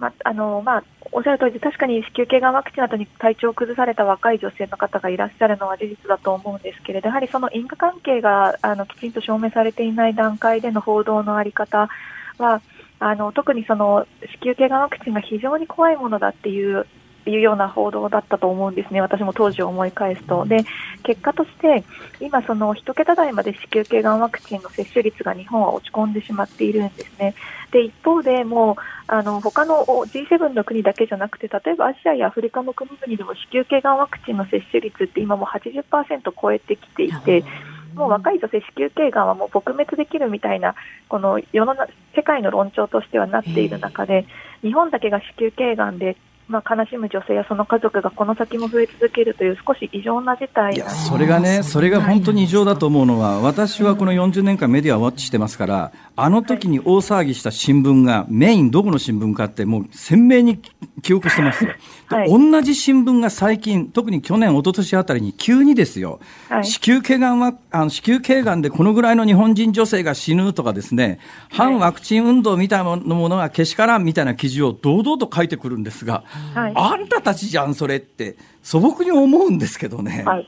[0.00, 11.88] まあのまあ、おっしゃる通りで、確かに子宮頸がんワクチンなどに体調を崩された若い女性の方がいらっしゃるのは事実だと思うんですけれど、やはりその因果関係があのきちんと証明されていない段階での報道のあり方
[12.38, 12.60] は、
[13.02, 14.06] あの特にその
[14.40, 16.86] 子宮頸がんワクチンが非常に怖いものだっていう
[17.30, 20.44] いうような報道だったと思うんですね、私も当時を思い返すと。
[20.44, 20.64] で、
[21.04, 21.84] 結果として、
[22.20, 27.34] 今、その1桁台まで子宮頸がんワクチンの接種率が日本は落ち込んでしまっているんですね。
[27.70, 28.76] で、一方でもう、
[29.06, 37.44] あの、他の G7 の国だけじゃなくて、例えばアジアやアフリカの国々でも子宮頸がんワクチンの接種率って今も80%超えてきていて、
[37.94, 40.74] もう若い女性子宮頸がんはもう撲滅できるみたいな、
[41.08, 44.26] この世の中、世界の論調としてはなっている中で、
[44.62, 46.16] 日本だけが子宮頸がんで
[46.48, 50.74] まあ、悲しむ女性やその家族がこの先も増え続けるという少し異常な事態。
[50.74, 60.60] いやそれがね、それが本当に異常だと思うのは、私はこの40年間メディアをウォッチしてますから、あの時に大騒ぎした新聞がメインどこの新聞かってもう鮮明に
[61.02, 61.72] 記憶してますよ。
[62.08, 71.18] はい、同じ新聞が最近、特に去年、一昨年あたりに急にですよ、はい、子宮頸がんは、あの子宮頸がんでこのぐらいの日本人女性が死ぬとかですね、
[71.50, 80.24] 反ワクチン運動みたいなものがけしからんみたいな記事を堂々と書いてくるんですが、はい、あんたたちじゃん、それって、素朴に思うんですけどね。
[80.26, 80.46] はい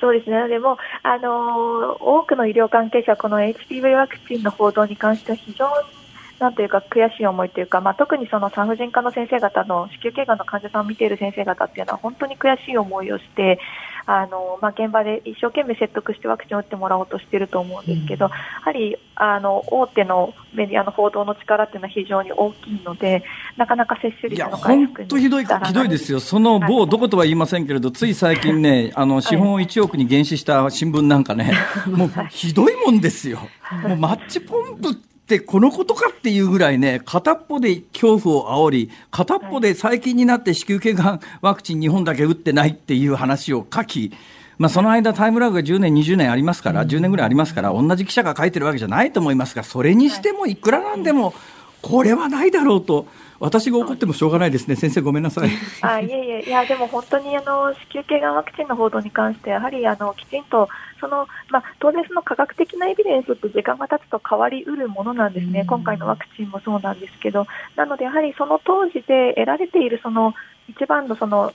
[0.00, 0.48] そうですね。
[0.48, 5.96] でも、あの、多くの医療関係者、この HPV ワクチンの報道に関しては非常に
[6.38, 13.58] なんというか悔しい思いというか、まあ、特にその産婦人科の先生方の子宮頸がんの患者さんを見ている先生方っていうのは本当に悔しい思いをして
[14.06, 23.24] あの、まあ、現場で一生懸命説得してワクチンを打ってもらおうとしていると思うんですけど、うん、やはりあの大手のメディアの報道の力っていうのは非常に大きいので
[23.56, 31.52] なかなか接種率の回復に本当ひどいひどいですよ、その某どことは言いませんけれど、つい最近ね、あの 資本を1億に減資した新聞なんかね、
[31.88, 33.40] もうひどいもんですよ。
[33.82, 34.88] もうマッチポンプ
[35.26, 44.12] ってこのことかっていうぐらいね、片っぽで恐怖を煽り、片っぽで最近になって子宮頸がんワクチン日本だけ打ってないっていう話を書き、
[44.56, 51.34] まあ、その間、タイムラグが10年、20年ありますから、10年ぐらいありますから、同じ記者が書いてるわけじゃないと思いますが、それにしてもいくらなんでも、
[51.82, 53.08] これはないだろうと。
[53.38, 55.50] 私が怒ってもしょうがないですね、先生、ごめんなさい。
[55.82, 60.68] あいえいえ、いや、でも本当にあの子宮頸がんワクチンの報道に関して、やはりあのきちんと
[61.00, 70.34] その、まあ、当然、その科学的なエビデンスって時間が経つと変わりうるものなんですね、今回のワクチンもそうなんですけど、なので、やはりその当時で得られているその
[70.68, 71.52] 一番のその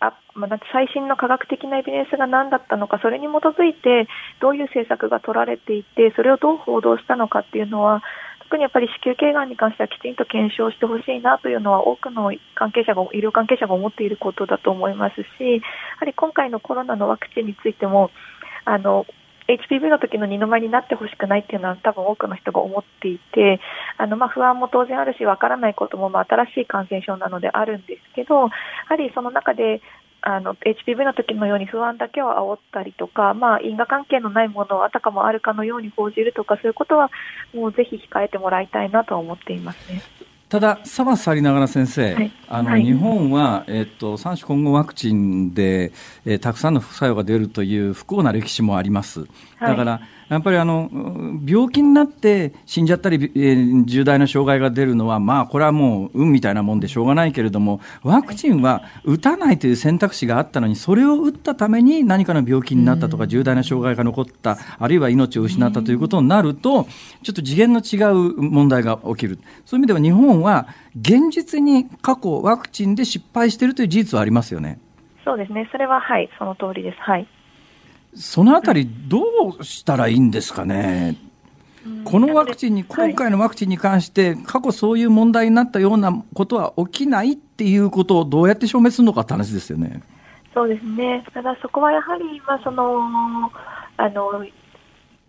[0.00, 4.06] あまあ、最新の科学的なエビデンスが何だったのか、それに基づいて
[4.40, 8.02] どういう政策が取られていて、それをどう報道したのかっていうのは、
[8.48, 15.60] 特にやっぱり子宮頸がんに関してはきちんと検証してほしいなというのは多くの関係者が医療関係者が思っていることだと思いますし、や
[15.98, 18.10] はり今回のコロナのワクチンについても、
[18.68, 19.06] あの
[19.48, 23.60] HPV の時の二の舞になってほしくないっていうのは多分多くの人が思っていて
[23.96, 28.48] あのま不安も当然あるしわからないこともまあ新しい感染症なのであるんですけどや
[28.88, 29.80] はりその中で
[30.20, 37.10] あの HPV の時のように不安だけを煽ったりとか、まあ、因果関係のないものをあたかもあるかのように報じるとかそういうことは
[37.54, 40.02] もうぜひ控えてもらいたいなと思っていますね。
[40.48, 45.92] ただ、さはさりながら先生、はい、あの、はい、日本は、えっと、三種混合ワクチンで、
[46.24, 49.26] えー、たくさんの副作用が出るという不幸な歴史もあります。
[49.60, 50.90] だから、はいやっぱりあの
[51.46, 66.86] 病気になって死んじゃったり、えー、重大な障害が出るのは、まあ、これはもう運みたいなもんでしょうがないけれども、ワクチンは打たないという選択肢があったのに、それを打ったために何かの病気になったとか、重大な障害が残った、あるいは命を失ったということになると、
[67.22, 70.68] ちょっと次元の違う問題が起きる、そういう意味では日本本は
[70.98, 74.78] 現実に過去ワクチンで失敗しているという事実はありますよね。
[75.24, 75.68] そうですね。
[75.72, 76.98] それははい、その通りです。
[77.00, 77.28] はい。
[78.14, 79.22] そのあたりど
[79.58, 81.16] うしたらいいんですかね？
[82.04, 90.02] このワクチンに、今回のワクチンに関して、過去そういう問題になったようなことは起きないっていうことをどうやって証明するのかって話ですよね。
[90.52, 91.24] そうですね。
[91.32, 92.98] ただそこはやはり、まあ、その、
[93.96, 94.44] あの、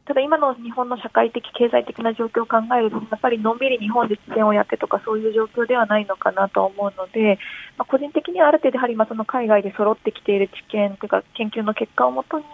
[0.09, 7.37] ただ今の日本の社会的、経済的な状況を考えると、やっぱりのんびり日本で治験をやってとか、そういう状況ではないのかなと思うので、
[7.77, 12.45] まあ、個人的にはある程度、やはりまその海外で揃ってきている治験というか、研究の結果をもとに、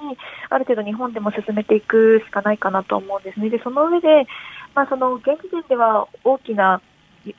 [0.49, 3.49] ある程度日本でも進めていくしかないかなと思うんですね。
[3.49, 4.27] で、その上で、
[4.73, 6.81] まあ、その現時点では大きな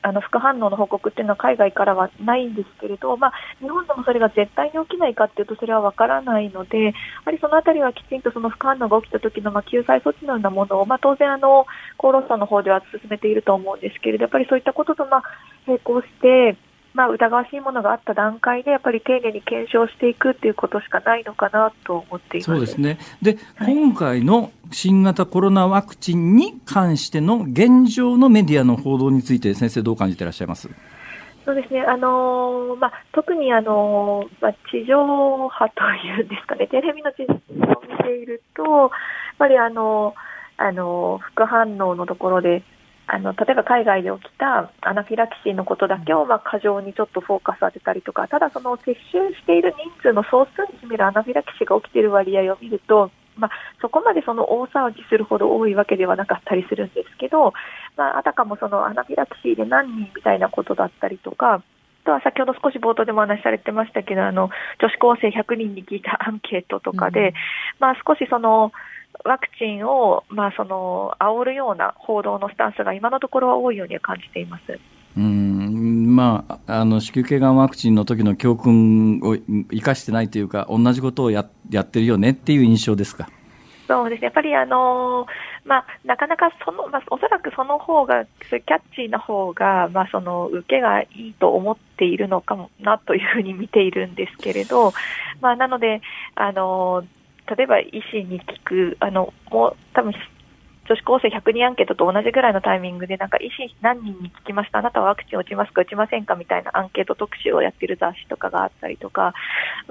[0.02, 6.92] あの副反応の報告っていうのは海外からはないんですけれど、まあ、日本でもそれが絶対に起きないかっていうとそれは分からないのでや
[7.24, 11.66] はりそのあたりはきちんとその副反応が起きた時のまあ救済措置のようなものを、まあ、当然あの
[11.98, 15.22] 厚労省の方では進めていると思うんですけれどやっぱりそういったこととまあ
[15.66, 16.56] 並行して
[16.96, 22.46] まあ、疑わしいものがあった段階で、やっぱり丁寧に検証していくっていうことしかないのかなと思っています。
[22.46, 22.98] そうですね。
[23.20, 30.70] で、はい、今回の新型コロナワクチンに関しての現状のメディアの報道について、先生、どう感じていらっしゃいます？
[31.44, 37.38] そうですね、あのー、まあ、特に、あのー、まあ、地上波というんですかね、テレビの地上を
[37.88, 38.90] 見ていると、やっ
[39.38, 40.14] ぱりあの
[40.56, 42.64] あの副反応のところで、
[43.08, 53.50] あの例えば海外で起きたアナフィラキシーのことだけをまあ過剰にちょっとフォーカス当てたりとか、ただその接種している人数の総数に占めるアナフィラキシーが起きている割合を見ると、まあ、
[53.80, 57.52] そこまでその大騒ぎするほど多いわけではなかったりするんですけど、
[57.96, 61.62] まあ、あたかもそのアナフィラキシーで何人みたいなことだったりとか、
[62.06, 64.48] とは先ほど少し冒頭でもお話しされてましたけど、あの
[64.80, 67.34] 女子高生100人に聞いたアンケートとかで、うん、
[67.80, 68.72] まあ、少しその
[69.26, 74.78] ワクチンを、まあ、その煽るような報道のスタンスが今のところは多いように感じています。
[75.16, 83.28] うんまあ、あの子宮頸がんワクチンの時の教訓を生かしてないというか、同じことをややってるよねっていう印象ですか？
[83.88, 85.26] そうですね、やっぱりあの
[85.64, 94.92] まあ、なかなかその、まあ、おそらくその方が、キャッチーな方が、まあ、その受けがいいと思っているのかもなというふうに見ているんですけれど、
[95.40, 96.02] まあ、なので、
[96.34, 97.04] あの
[97.54, 100.12] 例えば医師に聞く、あの、もう多分
[100.88, 109.32] 女子高生100人アンケートと同じぐらいのタイミングで、なんか医師何人に聞きました、あなたはワクチン打ちますか、打ちませんかみたいなアンケート特集をやってる雑誌とかがあったりとか、やっ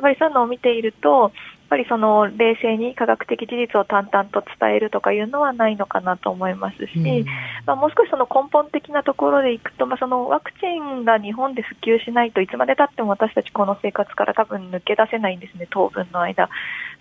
[0.01, 1.31] ぱりそういうのを見ていると、
[1.75, 7.25] ぱりその冷静に科学的事実を淡々と伝えるとかいうのはないのかなと思いますし、うん、
[7.65, 16.49] まあ、もう少しその根本的なところでいくと、まあ、そのワクチンが日本で普及しないといつまでたっても私たちこの生活から多分抜け出せないんですね、当分の間。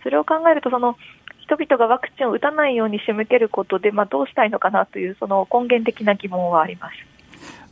[0.03, 0.97] それを考えるとその
[1.39, 6.95] 人々がワクチンを打たないように仕向けることで、まあ、どうしたいのかなというその根源的な疑問はあります。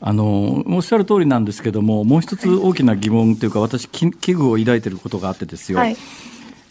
[0.05, 5.97] あのおっしゃる通りなんですけども、もう一つ大きな疑問というか、私、危惧を抱いていることがあってですよ、はい、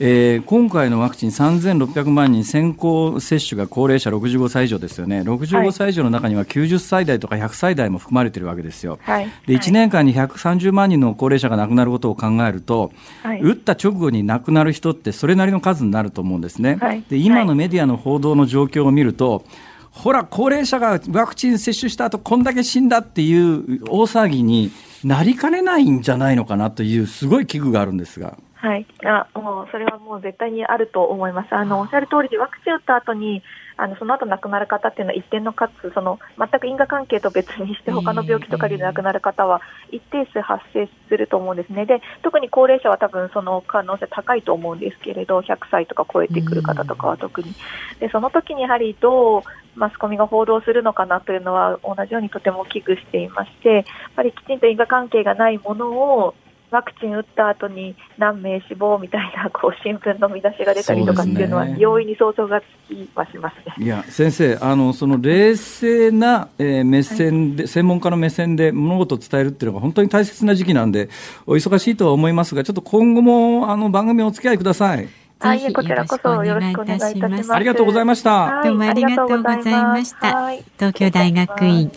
[0.04, 12.92] えー、今回のワクチン3600万人先行接種が高齢者65歳以上ですよね、65歳以上の中には90歳代とか100歳代も含まれているわけですよ、はい、で1年間に130万人の高齢者が亡くなることを考えると、
[13.22, 19.46] はい、打った直後に亡くなる人ってそれなりの数になると思うんですね、はい、で今のメディアの報道の状況を見ると、
[19.92, 24.72] ほら、高齢者がワクチン接種した後こんだけ死んだっていう大騒ぎに
[25.04, 28.36] なりかねないんじゃないのかなという、すごい危惧があるんですが。
[28.62, 31.56] はい、あもうそれはもう絶対にあると思います。
[31.56, 33.42] あのおっしゃる通りでワクチン打った後に
[33.76, 41.88] あのその後亡くなる方っていうのは一定の数その全く因果関係と別にして他の病気とかで亡くなる方は一定数発生すると思うんですね。
[41.88, 47.56] で特に高齢者は多分その可能性高いと思うんですけれど100歳とか超えてくる方とかは特に。
[48.00, 49.42] でその時にやはりどう
[49.76, 53.84] マスコミが報道するのかなというのは同じようにとても危惧していましてやっ
[54.16, 56.36] ぱりきちんと因果関係がないものを
[56.72, 63.86] ワクチン打った後に何名死亡みたいなこう新聞の見出しが出たりとかっていうのは、容易に想像がつきはしますね。
[63.86, 71.10] いや先生あのその冷静な、えー、目線で、はい、専門家の目線で物事を伝えるっていうのが本当に大切な時期なんで
[71.46, 75.10] お忙しいとは思いますがちょっと今後もあの番組お付き合いください。
[75.44, 77.54] あいえこちらこそよろしくお願いいたします。
[77.54, 78.62] ありがとうございました。
[78.64, 80.52] どうもありがとうございました。
[80.78, 81.92] 東京大学院。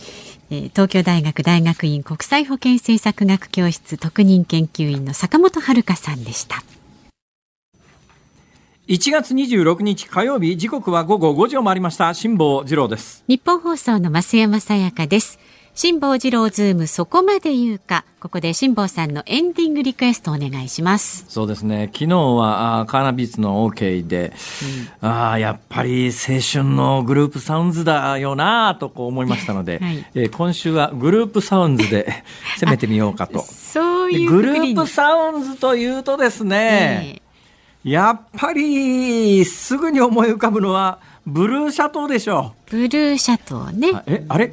[0.51, 6.63] 東京大学大学院国際保健政策学教室特任研究員の坂本遥さんでした。
[8.87, 12.13] 1月26日火曜日時刻は午後5時を回りました。
[12.13, 13.25] 辛坊治郎です。
[13.27, 15.39] 日本放送の増山さやかです
[15.77, 18.05] 辛坊治郎ズームそこまで言うか。
[18.21, 21.27] ここで辛坊さんのエンディングリクエストお願いします。
[21.29, 21.91] そうですね。
[21.93, 24.33] 昨日はあカーナビーツの OK で、
[25.03, 32.23] うん、あやっぱり青春のグループサウンズだよなとこう思いましたので、はい、えー、今週はグループサウンズで
[32.61, 33.41] 攻めてみようかと。
[33.41, 37.21] そういうグループサウンズというとですね、
[37.85, 42.64] えー、やっぱりすぐに思い浮かぶのはブルーシャトーでしょう。
[42.75, 44.03] ブルーシャトーね。
[44.07, 44.53] え、あれ？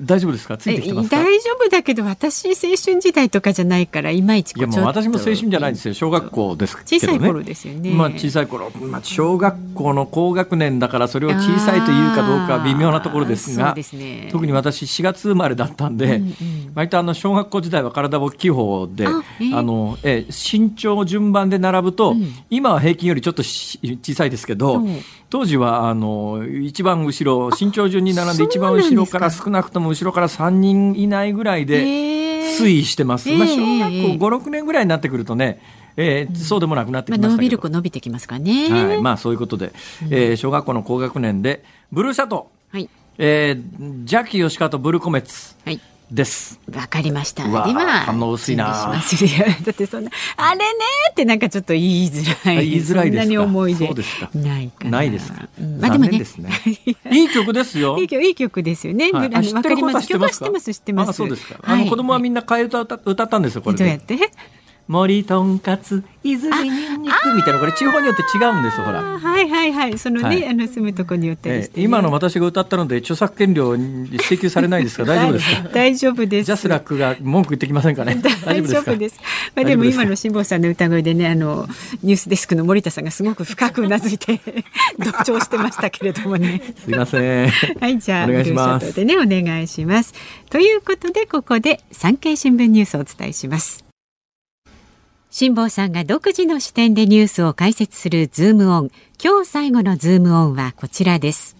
[0.00, 0.56] 大丈夫ですか？
[0.56, 5.94] ついてきてます大丈夫だけど私青春時代とかじゃないからいまいちいやもう私も青春じゃないですよ。
[5.94, 7.00] 小学校ですけどね。
[7.00, 7.90] 小さい頃ですよね。
[7.90, 16.34] まあ小さい頃、まあ、小学校の高学年だからそれを小さいというかどうか微妙なところですが、ね、特に私4月生まれだったんで、うんうん、
[16.76, 24.88] 割とあの小学校時代は体大きい方であ、えー、あのえ身長順番で並ぶと、うん、今は平均よりちょっと小さいですけど、う。
[24.88, 31.84] ん、当時はあの一番後ろ身長順に並んで一番後ろから少なくとも後ろから3人いないぐらいで
[32.58, 35.60] 推移してます、えー、まあ、小学校56年ぐらいになってくるとね
[35.96, 42.90] えー、うん、そうでもなくなってきましまあ、伸びる子伸びてきますかね、はい、まあそういうことで、うん、えー、小学校の高学年でブルーシャトー、はい。
[43.18, 45.80] えー、ジャッキー吉川とブルコメッツ、はい
[46.10, 46.60] です。
[46.72, 47.42] わかりました。
[47.44, 47.64] では
[48.06, 48.64] 反応薄いな。
[49.64, 50.64] だってそんなあれね
[51.10, 52.68] ってなんかちょっと言いづらい。
[52.70, 53.42] 言いづらいですか？
[53.42, 53.88] 思い出
[54.38, 55.48] ないかないですか？
[55.80, 56.20] まあでもね、
[57.10, 57.98] いい曲ですよ。
[57.98, 59.10] いい曲いい曲ですよね。
[59.10, 60.08] わかります。
[60.08, 61.12] 曲は知ってます知ってます。
[61.14, 61.56] そうですか。
[61.62, 63.76] あの子供はみんな替え歌歌ったんですよこれ。
[63.76, 64.16] どうやって？
[64.88, 69.02] 森とんかつ泉にんにくみたいなこれ地方によって違うんですほら。
[69.02, 69.98] はいはいはい。
[69.98, 75.04] そのね、はい、あの住むとこによってね、今の私が歌ったので著作権料請求されないですか？
[75.06, 75.32] 大丈夫。
[75.32, 75.68] ですか？
[75.72, 76.46] 大丈夫です。
[76.46, 78.16] ジャスラックが文句言ってきませんかね？
[78.44, 79.20] 大丈夫です
[79.54, 81.68] まあでも今の辛坊さんの歌声でねあの
[82.02, 84.40] ニュースデスクの森田さんがすごく深くうなずいて
[84.98, 86.60] 同調してましたけれどもね。
[86.84, 87.50] すいません。
[87.50, 88.94] はいじゃあお願いします。
[88.94, 90.12] でねお願いします。
[90.50, 93.85] ということでここで産経新聞ニュースをお伝えします
[95.38, 98.90] 辛坊さんが独自の視点でニュースを解説するズームオン。
[99.22, 101.58] 今日最後のズームオンはこちらです。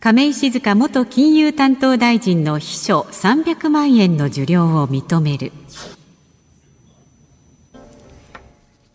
[0.00, 5.52] 亀井静香元金融担当大臣の秘書300万円の受領を認める。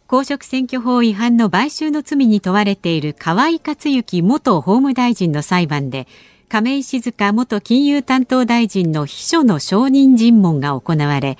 [0.07, 6.05] 公職選挙法違反の買収の罪に問われている河井克行元法務大臣の裁判で
[6.49, 11.37] 亀井静香元金融担当大臣の秘書の証人尋問が行われ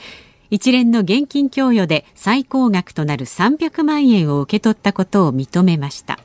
[0.52, 6.20] 一連の現金供与で最高額となる300万円を受け取ったことを認めました。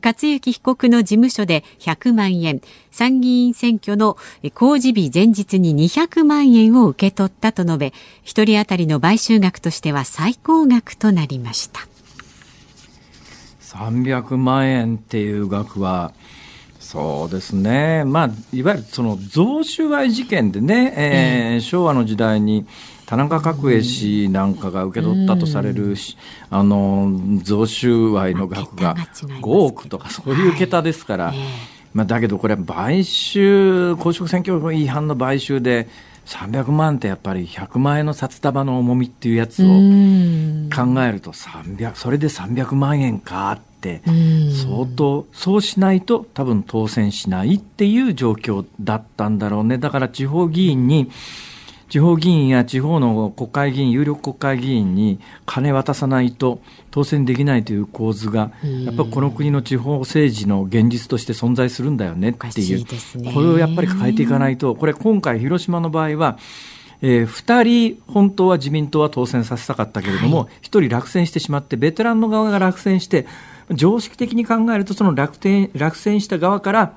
[0.00, 2.60] 克行被告の事務所で100万円
[2.92, 4.16] 参議院選挙の
[4.54, 7.86] 公示日前日に200万円を受け取ったと述べ
[8.24, 11.80] 1人当たりの買収額としては最高額となりました。
[13.62, 16.12] 300万円っていう額は
[16.78, 22.66] そうですね、まあ、いわゆるその贈収賄事件でね、えー、うん、昭和の時代に
[23.10, 25.96] 田中角栄氏なんかが受け取ったとされる、うん、
[26.48, 27.10] あの
[27.42, 31.38] 贈収賄の額が5億とかそういう桁ですから、はい、
[31.92, 35.88] まあ、だけどこれ買収公職選挙法違反の買収で
[36.26, 49.78] 300万ってやっぱり100万円の札束の重みっていうやつを考えると300それで300万円かって相当そうしないと多分当選しないっていう状況だったんだろうね。
[49.78, 51.10] だから地方議員に
[51.90, 56.60] 地方議員や地方の国会議員、有力国会議員に金渡さないと
[56.92, 58.52] 当選できないという構図が、
[58.84, 66.38] やっぱりこの国の地方政治の現実として存在するんだよねっていう、ね、これをやっぱり変えていかないと、これ今回広島の場合は、
[67.02, 67.62] えー、2
[67.96, 73.26] 人、本当は自民党は当選させたかったけれども、はい、1人落選してしまって、ベテランの側が落選して、
[73.72, 75.38] 常識的に考えると、その落
[75.74, 76.92] 落選した側から、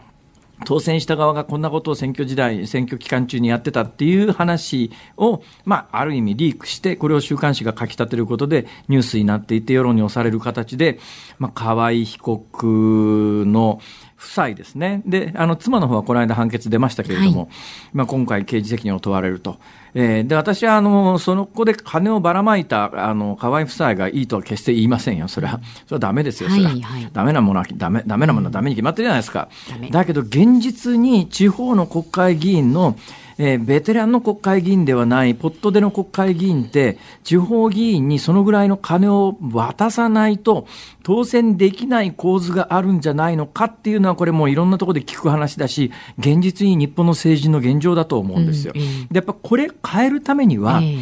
[0.65, 10.99] 当選した側がこんなことを選挙時代、選挙期間中にやってたっていう話を、まあ、ある意味リークして、これを週刊誌が書き立てることでニュースになっていて、世論に押される形で、
[11.39, 13.79] まあ、河合被告の
[14.23, 15.01] 夫妻ですね。
[15.05, 17.49] で、あの、妻の方はこの間判決出ましたけれども、はい、
[17.93, 19.57] まあ、今回刑事責任を問われると。
[19.95, 25.27] えー、で、私は、あの、その子で金をばらまいた、あの、河合夫妻がいいとは決して言いませんよ。
[25.27, 26.49] それは、それはダメですよ。
[26.49, 26.69] それは。
[26.69, 29.49] はいはい、ダメなものは、ダメ、ダメなものはダメに決まってるじゃないですか。
[29.91, 32.95] だけど、現実に地方の国会議員の、
[33.37, 40.67] えー、ベテランの国会議員ではない、ポットでの国会議員って、地方議員にそのぐらいの金を渡さないと、
[41.03, 48.73] 当選できない構図があるんじゃないのかっていうのは、これもういろんなところで聞く話だし、現実に日本の政治の現状だと思うんですよ。
[48.75, 51.01] うんうん、で、やっぱこれ変えるためには、えー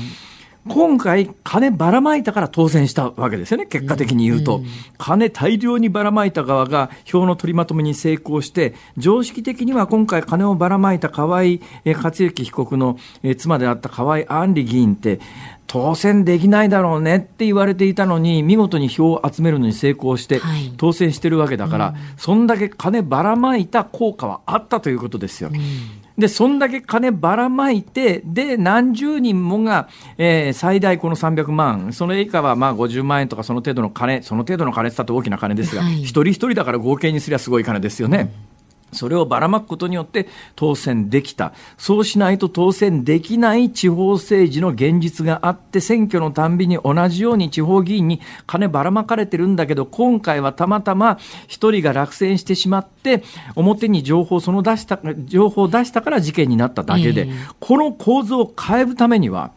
[0.68, 4.57] 今回、金ばらまいたから当選したわけですよね、結果的に言うと。
[4.57, 11.43] うんうん、金大量にばらまいた側が票の取りまとめに成功して、常識的には今回、金をばらまいた河合
[11.84, 12.97] 克行被告の
[13.38, 15.20] 妻であった河合安里議員って、
[15.66, 20.41] 当選できないだろうねって言われていたのに、見事に票を集めるのに成功して、
[20.78, 25.49] 当選してるわけだから、はいうん、そんだけ金ばらまいた効果はあったということですよ。
[25.51, 38.32] うんで、そんだけ金ばらまいて、で、何十人もが、えー、最大この300万、それ以下はまあ50万円とかその程度の金、その程度の金って言ったって大きな金ですが、はい、一人一人だから合計にすりゃすごい金ですよね。
[38.45, 38.51] うん
[38.92, 41.54] それをばらまくことによって当選できた。
[41.78, 51.18] そうしないと当選できない地方政治の現実があって、選挙のたんびに同じように地方議員に金ばらまかれてるんだけど、今回はたまたま
[51.48, 53.24] 一人が落選してしまって、
[53.56, 57.30] 表に情報その出した、情報を出したから事件になっただけで、
[57.60, 59.52] この構図を変えるためには、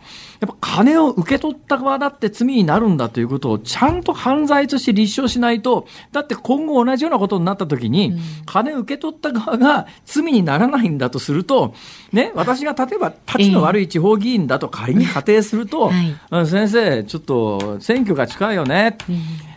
[0.44, 8.12] やっぱ金を受け取った側だって罪になるんだということをちゃんと犯罪として立証しないと、だって今後同じようなことになった時に、
[8.44, 11.74] 金受け取った側が罪にならないんだとすると、
[12.12, 15.90] ね、 私が例えば立ちの悪い地方議員だと仮に仮定すると、
[16.30, 18.98] はい、先生、ちょっと選挙が近いよね。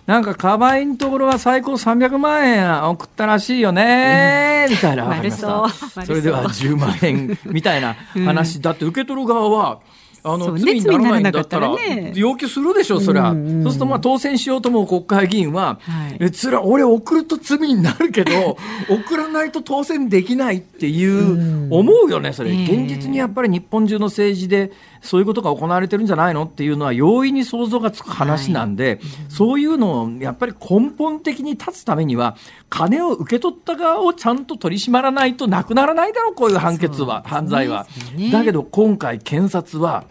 [0.07, 5.03] なんか、カバイのところは最高300万円送ったらしいよね、みたいな。
[5.29, 5.67] そ
[6.05, 7.93] それでは10万円みたいな
[8.25, 8.61] 話。
[8.61, 9.79] だって受け取る側は、
[10.27, 11.71] あの、罪にならないんだったら、
[12.13, 13.31] 要求するでしょ、そりゃ。
[13.31, 18.57] そうすると、まあ、当選しようと思う国会議員は、はい、え、つら、俺送ると罪になるけど、
[18.89, 22.51] 送らないと当選できないっていう、思うよね、それ。
[22.51, 24.71] 現実にやっぱり日本中の政治で、
[25.01, 32.37] そういうことが行われてるんじゃないのっていうのは容易に想像がつく話なんで、はい、そういうのをやっぱり根本的に立つためには
[32.69, 37.87] 金を受け取った側をちゃんと取り締まらないとなくならないだろうこういう判決は、ね、犯罪は。
[38.31, 40.05] だけど今回検察は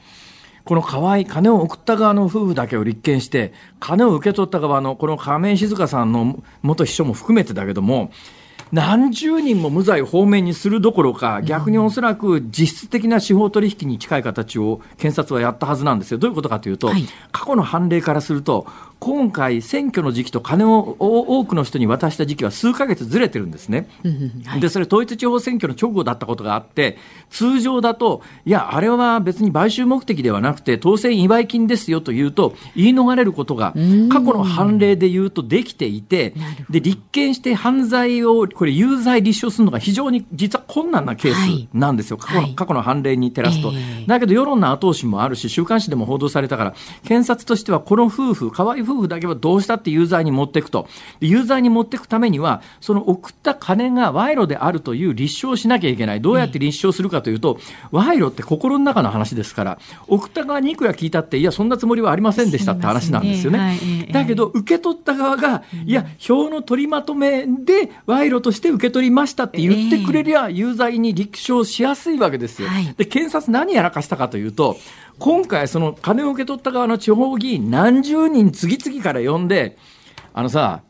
[0.66, 8.10] この河合、金を送った側の夫婦だけを立件して、金を受け取った側のこの亀井静香さんの元秘書も含めてだけども、
[8.72, 16.18] 何十人も無罪方面にするどころか、逆におそらく実質的な司法取引に近い形を検察はやったはずなんですよ。
[16.18, 18.66] どういうことかというと、はい、過去の判例からすると、
[18.98, 23.88] 今回、選挙の時期と金を多くの人に渡した時期は数か月ずれてるんですね。
[24.44, 26.98] はい、で、それ統一地方選挙の直後だったことがあって、
[27.30, 33.74] 通常だと、いや、あれは別に買収目的ではなくて、当選祝い金ですよというと、言い逃れることが、
[34.10, 36.34] 過去の判例で言うとできていて、
[36.70, 42.18] で、立件して犯罪を、これ有罪立証するのが非常に実は困難なケースなんですよ。
[42.20, 43.72] はい、過去の過去の判例に照らすと。
[44.06, 46.74] だけど世論の後押しもあるし、週刊誌でも報道されたから、
[47.04, 50.88] 検察としてはこの夫婦、河合夫婦だけはどうしたって有罪に持っていくと。
[51.20, 56.20] 有罪に持っていくためには、その送った金が賄賂であるという立証をしなきゃいけない。
[56.20, 57.58] どうやって立証するかというと、
[57.92, 59.78] 賄賂って心の中の話ですから、
[60.08, 63.58] 送った側にいくら聞いたって、いや、そんなつもりはありませんでしたって話なんですよね。
[63.58, 72.68] ねはい、だけど、受け取った側が、いや、票の取りまとめで賄賂として受け取りましたって言ってくれりゃ、有罪に立証しやすいわけですよ。
[72.96, 74.76] で、検察何やらかしたかというと、
[75.18, 79.76] 今回、その金を受け取った側の地方議員何十人次々から呼んで、
[80.34, 80.82] あのさ、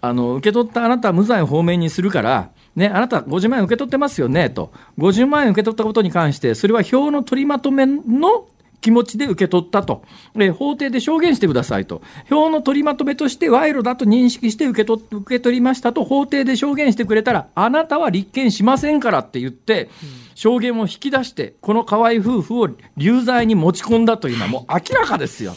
[0.00, 4.72] あの、受け取ったあなた無罪放免にするから、ね、あなた50万円受け取ってますよね、と。
[4.98, 8.46] 50万円受け取ったことに関して、それは票の取りまとめの
[8.84, 10.02] 気持ちで受け取ったと、
[10.38, 19.88] え法廷で証言してくださいと、票の取りまとめとして賄賂だと認識して受け取受け取りましたと、法廷で証言してくれたら、あなたは立件しませんからって言って、
[20.34, 22.68] 証言を引き出して、この河合夫婦を
[22.98, 25.56] 流罪に持ち込んだというのは、もう明らかですよ。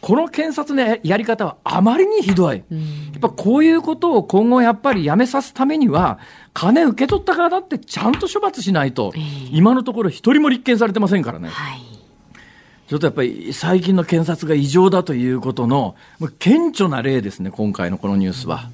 [0.00, 2.58] この検察のやり方はあまりにひどい。
[2.58, 2.62] や
[3.16, 6.20] っぱこういうことを今後やっぱりやめさすためには、
[6.54, 9.12] 金受け取った側だってちゃんと処罰しないと、
[9.50, 11.48] 今のところ一人も立件されてませんからね。
[11.48, 11.92] はい
[12.92, 15.96] ちょっとやっぱり最近の検察が異常だということの、
[16.38, 18.68] 顕著な例ですね、今回のこのニュースは。
[18.68, 18.70] っ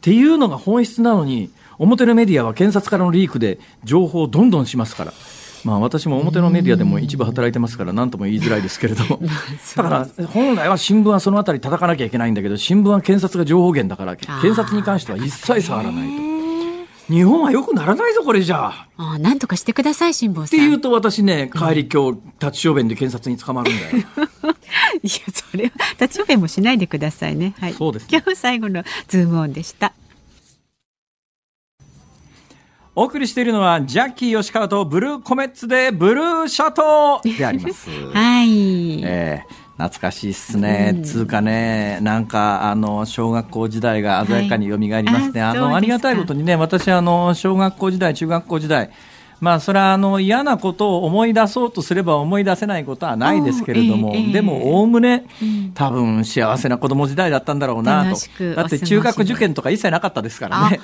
[0.00, 1.48] ていうのが本質なのに、
[1.78, 5.12] 表のメディアは検察からのリークで情報をどんどんしますから。
[5.62, 9.20] まあ、私も表のメディアでも一部働いてますから何とも言いづらいですけれども
[9.76, 16.41] だから本来は新聞はそのあたり叩かなきゃいけないんだけど新聞は検察が情報源だから検察に関しては一切触らないと。
[17.08, 18.88] 日本はよくならないぞ、これじゃあ。
[18.96, 20.46] あなんとかしてください、辛坊さん。
[20.46, 23.96] って言うと私ね、帰り今日、立ち小便で検察に捕まるんだよ。
[25.02, 27.54] いや、それは、立ち小便もしないでくださいね。
[27.58, 27.74] はい。
[27.74, 29.92] そうです、ね、今日最後のズームオンでした。
[32.94, 37.88] お送りしているのは、ジャッキー吉川とブルーコメッツでブルーシャトーであります。
[38.12, 39.02] はい。
[39.02, 48.90] えー懐かしいっすね、うん、つうかね、なんかあの小学校時代が鮮やかによみがえりますね、はい、あのありがたいことにね、私あの、小学校時代、中学校時代、
[49.40, 55.26] まあそれはあの嫌なことを思い出そうとすれば思い出せないことはないですけれども、えー、でもおおむね、
[55.74, 58.54] 多分幸せな子供時代だったんだろうなと。
[58.54, 60.80] だって中学受験とか一切なかったですからね。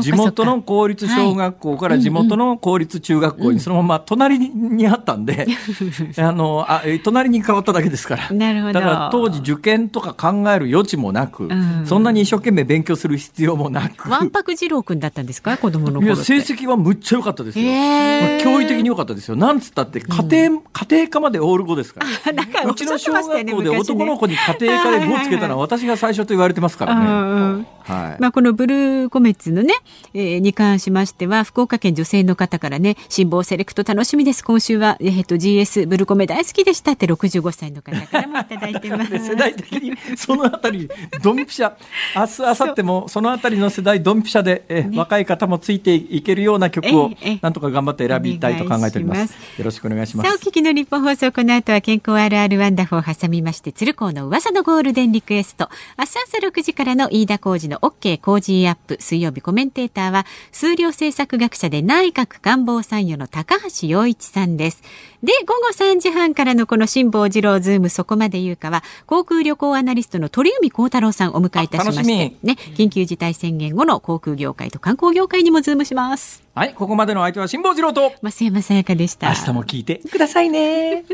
[0.00, 5.46] 地元の公立小学校から地元の公立中学校にそのまま隣にあったんで、
[6.16, 8.30] あのあ隣に変わっただけですから。
[8.30, 8.72] なるほど。
[8.72, 14.08] だから当時受験とか考える余地もなく、うん、そんなに一生懸命勉強する必要もなく。
[14.08, 15.56] わんぱく二郎君だったんですか？
[15.56, 19.36] 子供の頃いや成績はむっちゃ良かったですよ、えー、教育的に良かったですよ。
[19.36, 22.70] なんつったって家庭、うん、家庭科までオール5ですから。
[22.70, 27.66] うちの小学校で男の子に家庭科で5つけたのは私が最初と言われてますからね。
[27.84, 29.74] はい、まあ、このブルーコメッツのね、
[30.14, 34.44] えー、に関しましては、福岡県女性の方からね、辛抱セレクト楽しみです。
[34.44, 39.18] 今週は、えっ、ー、と、GS ブルコメ大好きでしたって65歳の方からもいただいてます。
[39.18, 40.88] 世代的に、そのあたり、
[41.22, 41.72] ドンピシャ、
[42.16, 47.10] 明日、明後日も、そのあたりの世代、ドンピシャで、えー、ね、若い方もついていけるような曲を、
[47.40, 49.34] なんとか頑張って選びたいと考えております。
[49.58, 50.30] よろしくお願いします。
[50.30, 55.68] さあ、お聞きのニッポン放送、この後は健康あるあるワンダフを挟みまして、鶴光の噂のゴールデンリクエスト、
[55.98, 64.82] 明日朝6時からの飯田浩二の OK 工事アップ水曜日コメンテーターは数量政策学者で内閣官房参与の高橋洋一さんです。
[65.22, 72.36] で午後3時半からのこの辛坊治郎ズームそこまで言うかは航空旅行アナリストの鳥海高太朗さんをお迎えいたしまして。
[72.42, 76.42] ね緊急事態宣言後の航空業界と観光業界にもズームします。
[76.54, 78.12] はいここまでの相手は辛坊治郎と。
[78.22, 79.28] 増山さやかでした。
[79.28, 81.04] 明日も聞いてくださいね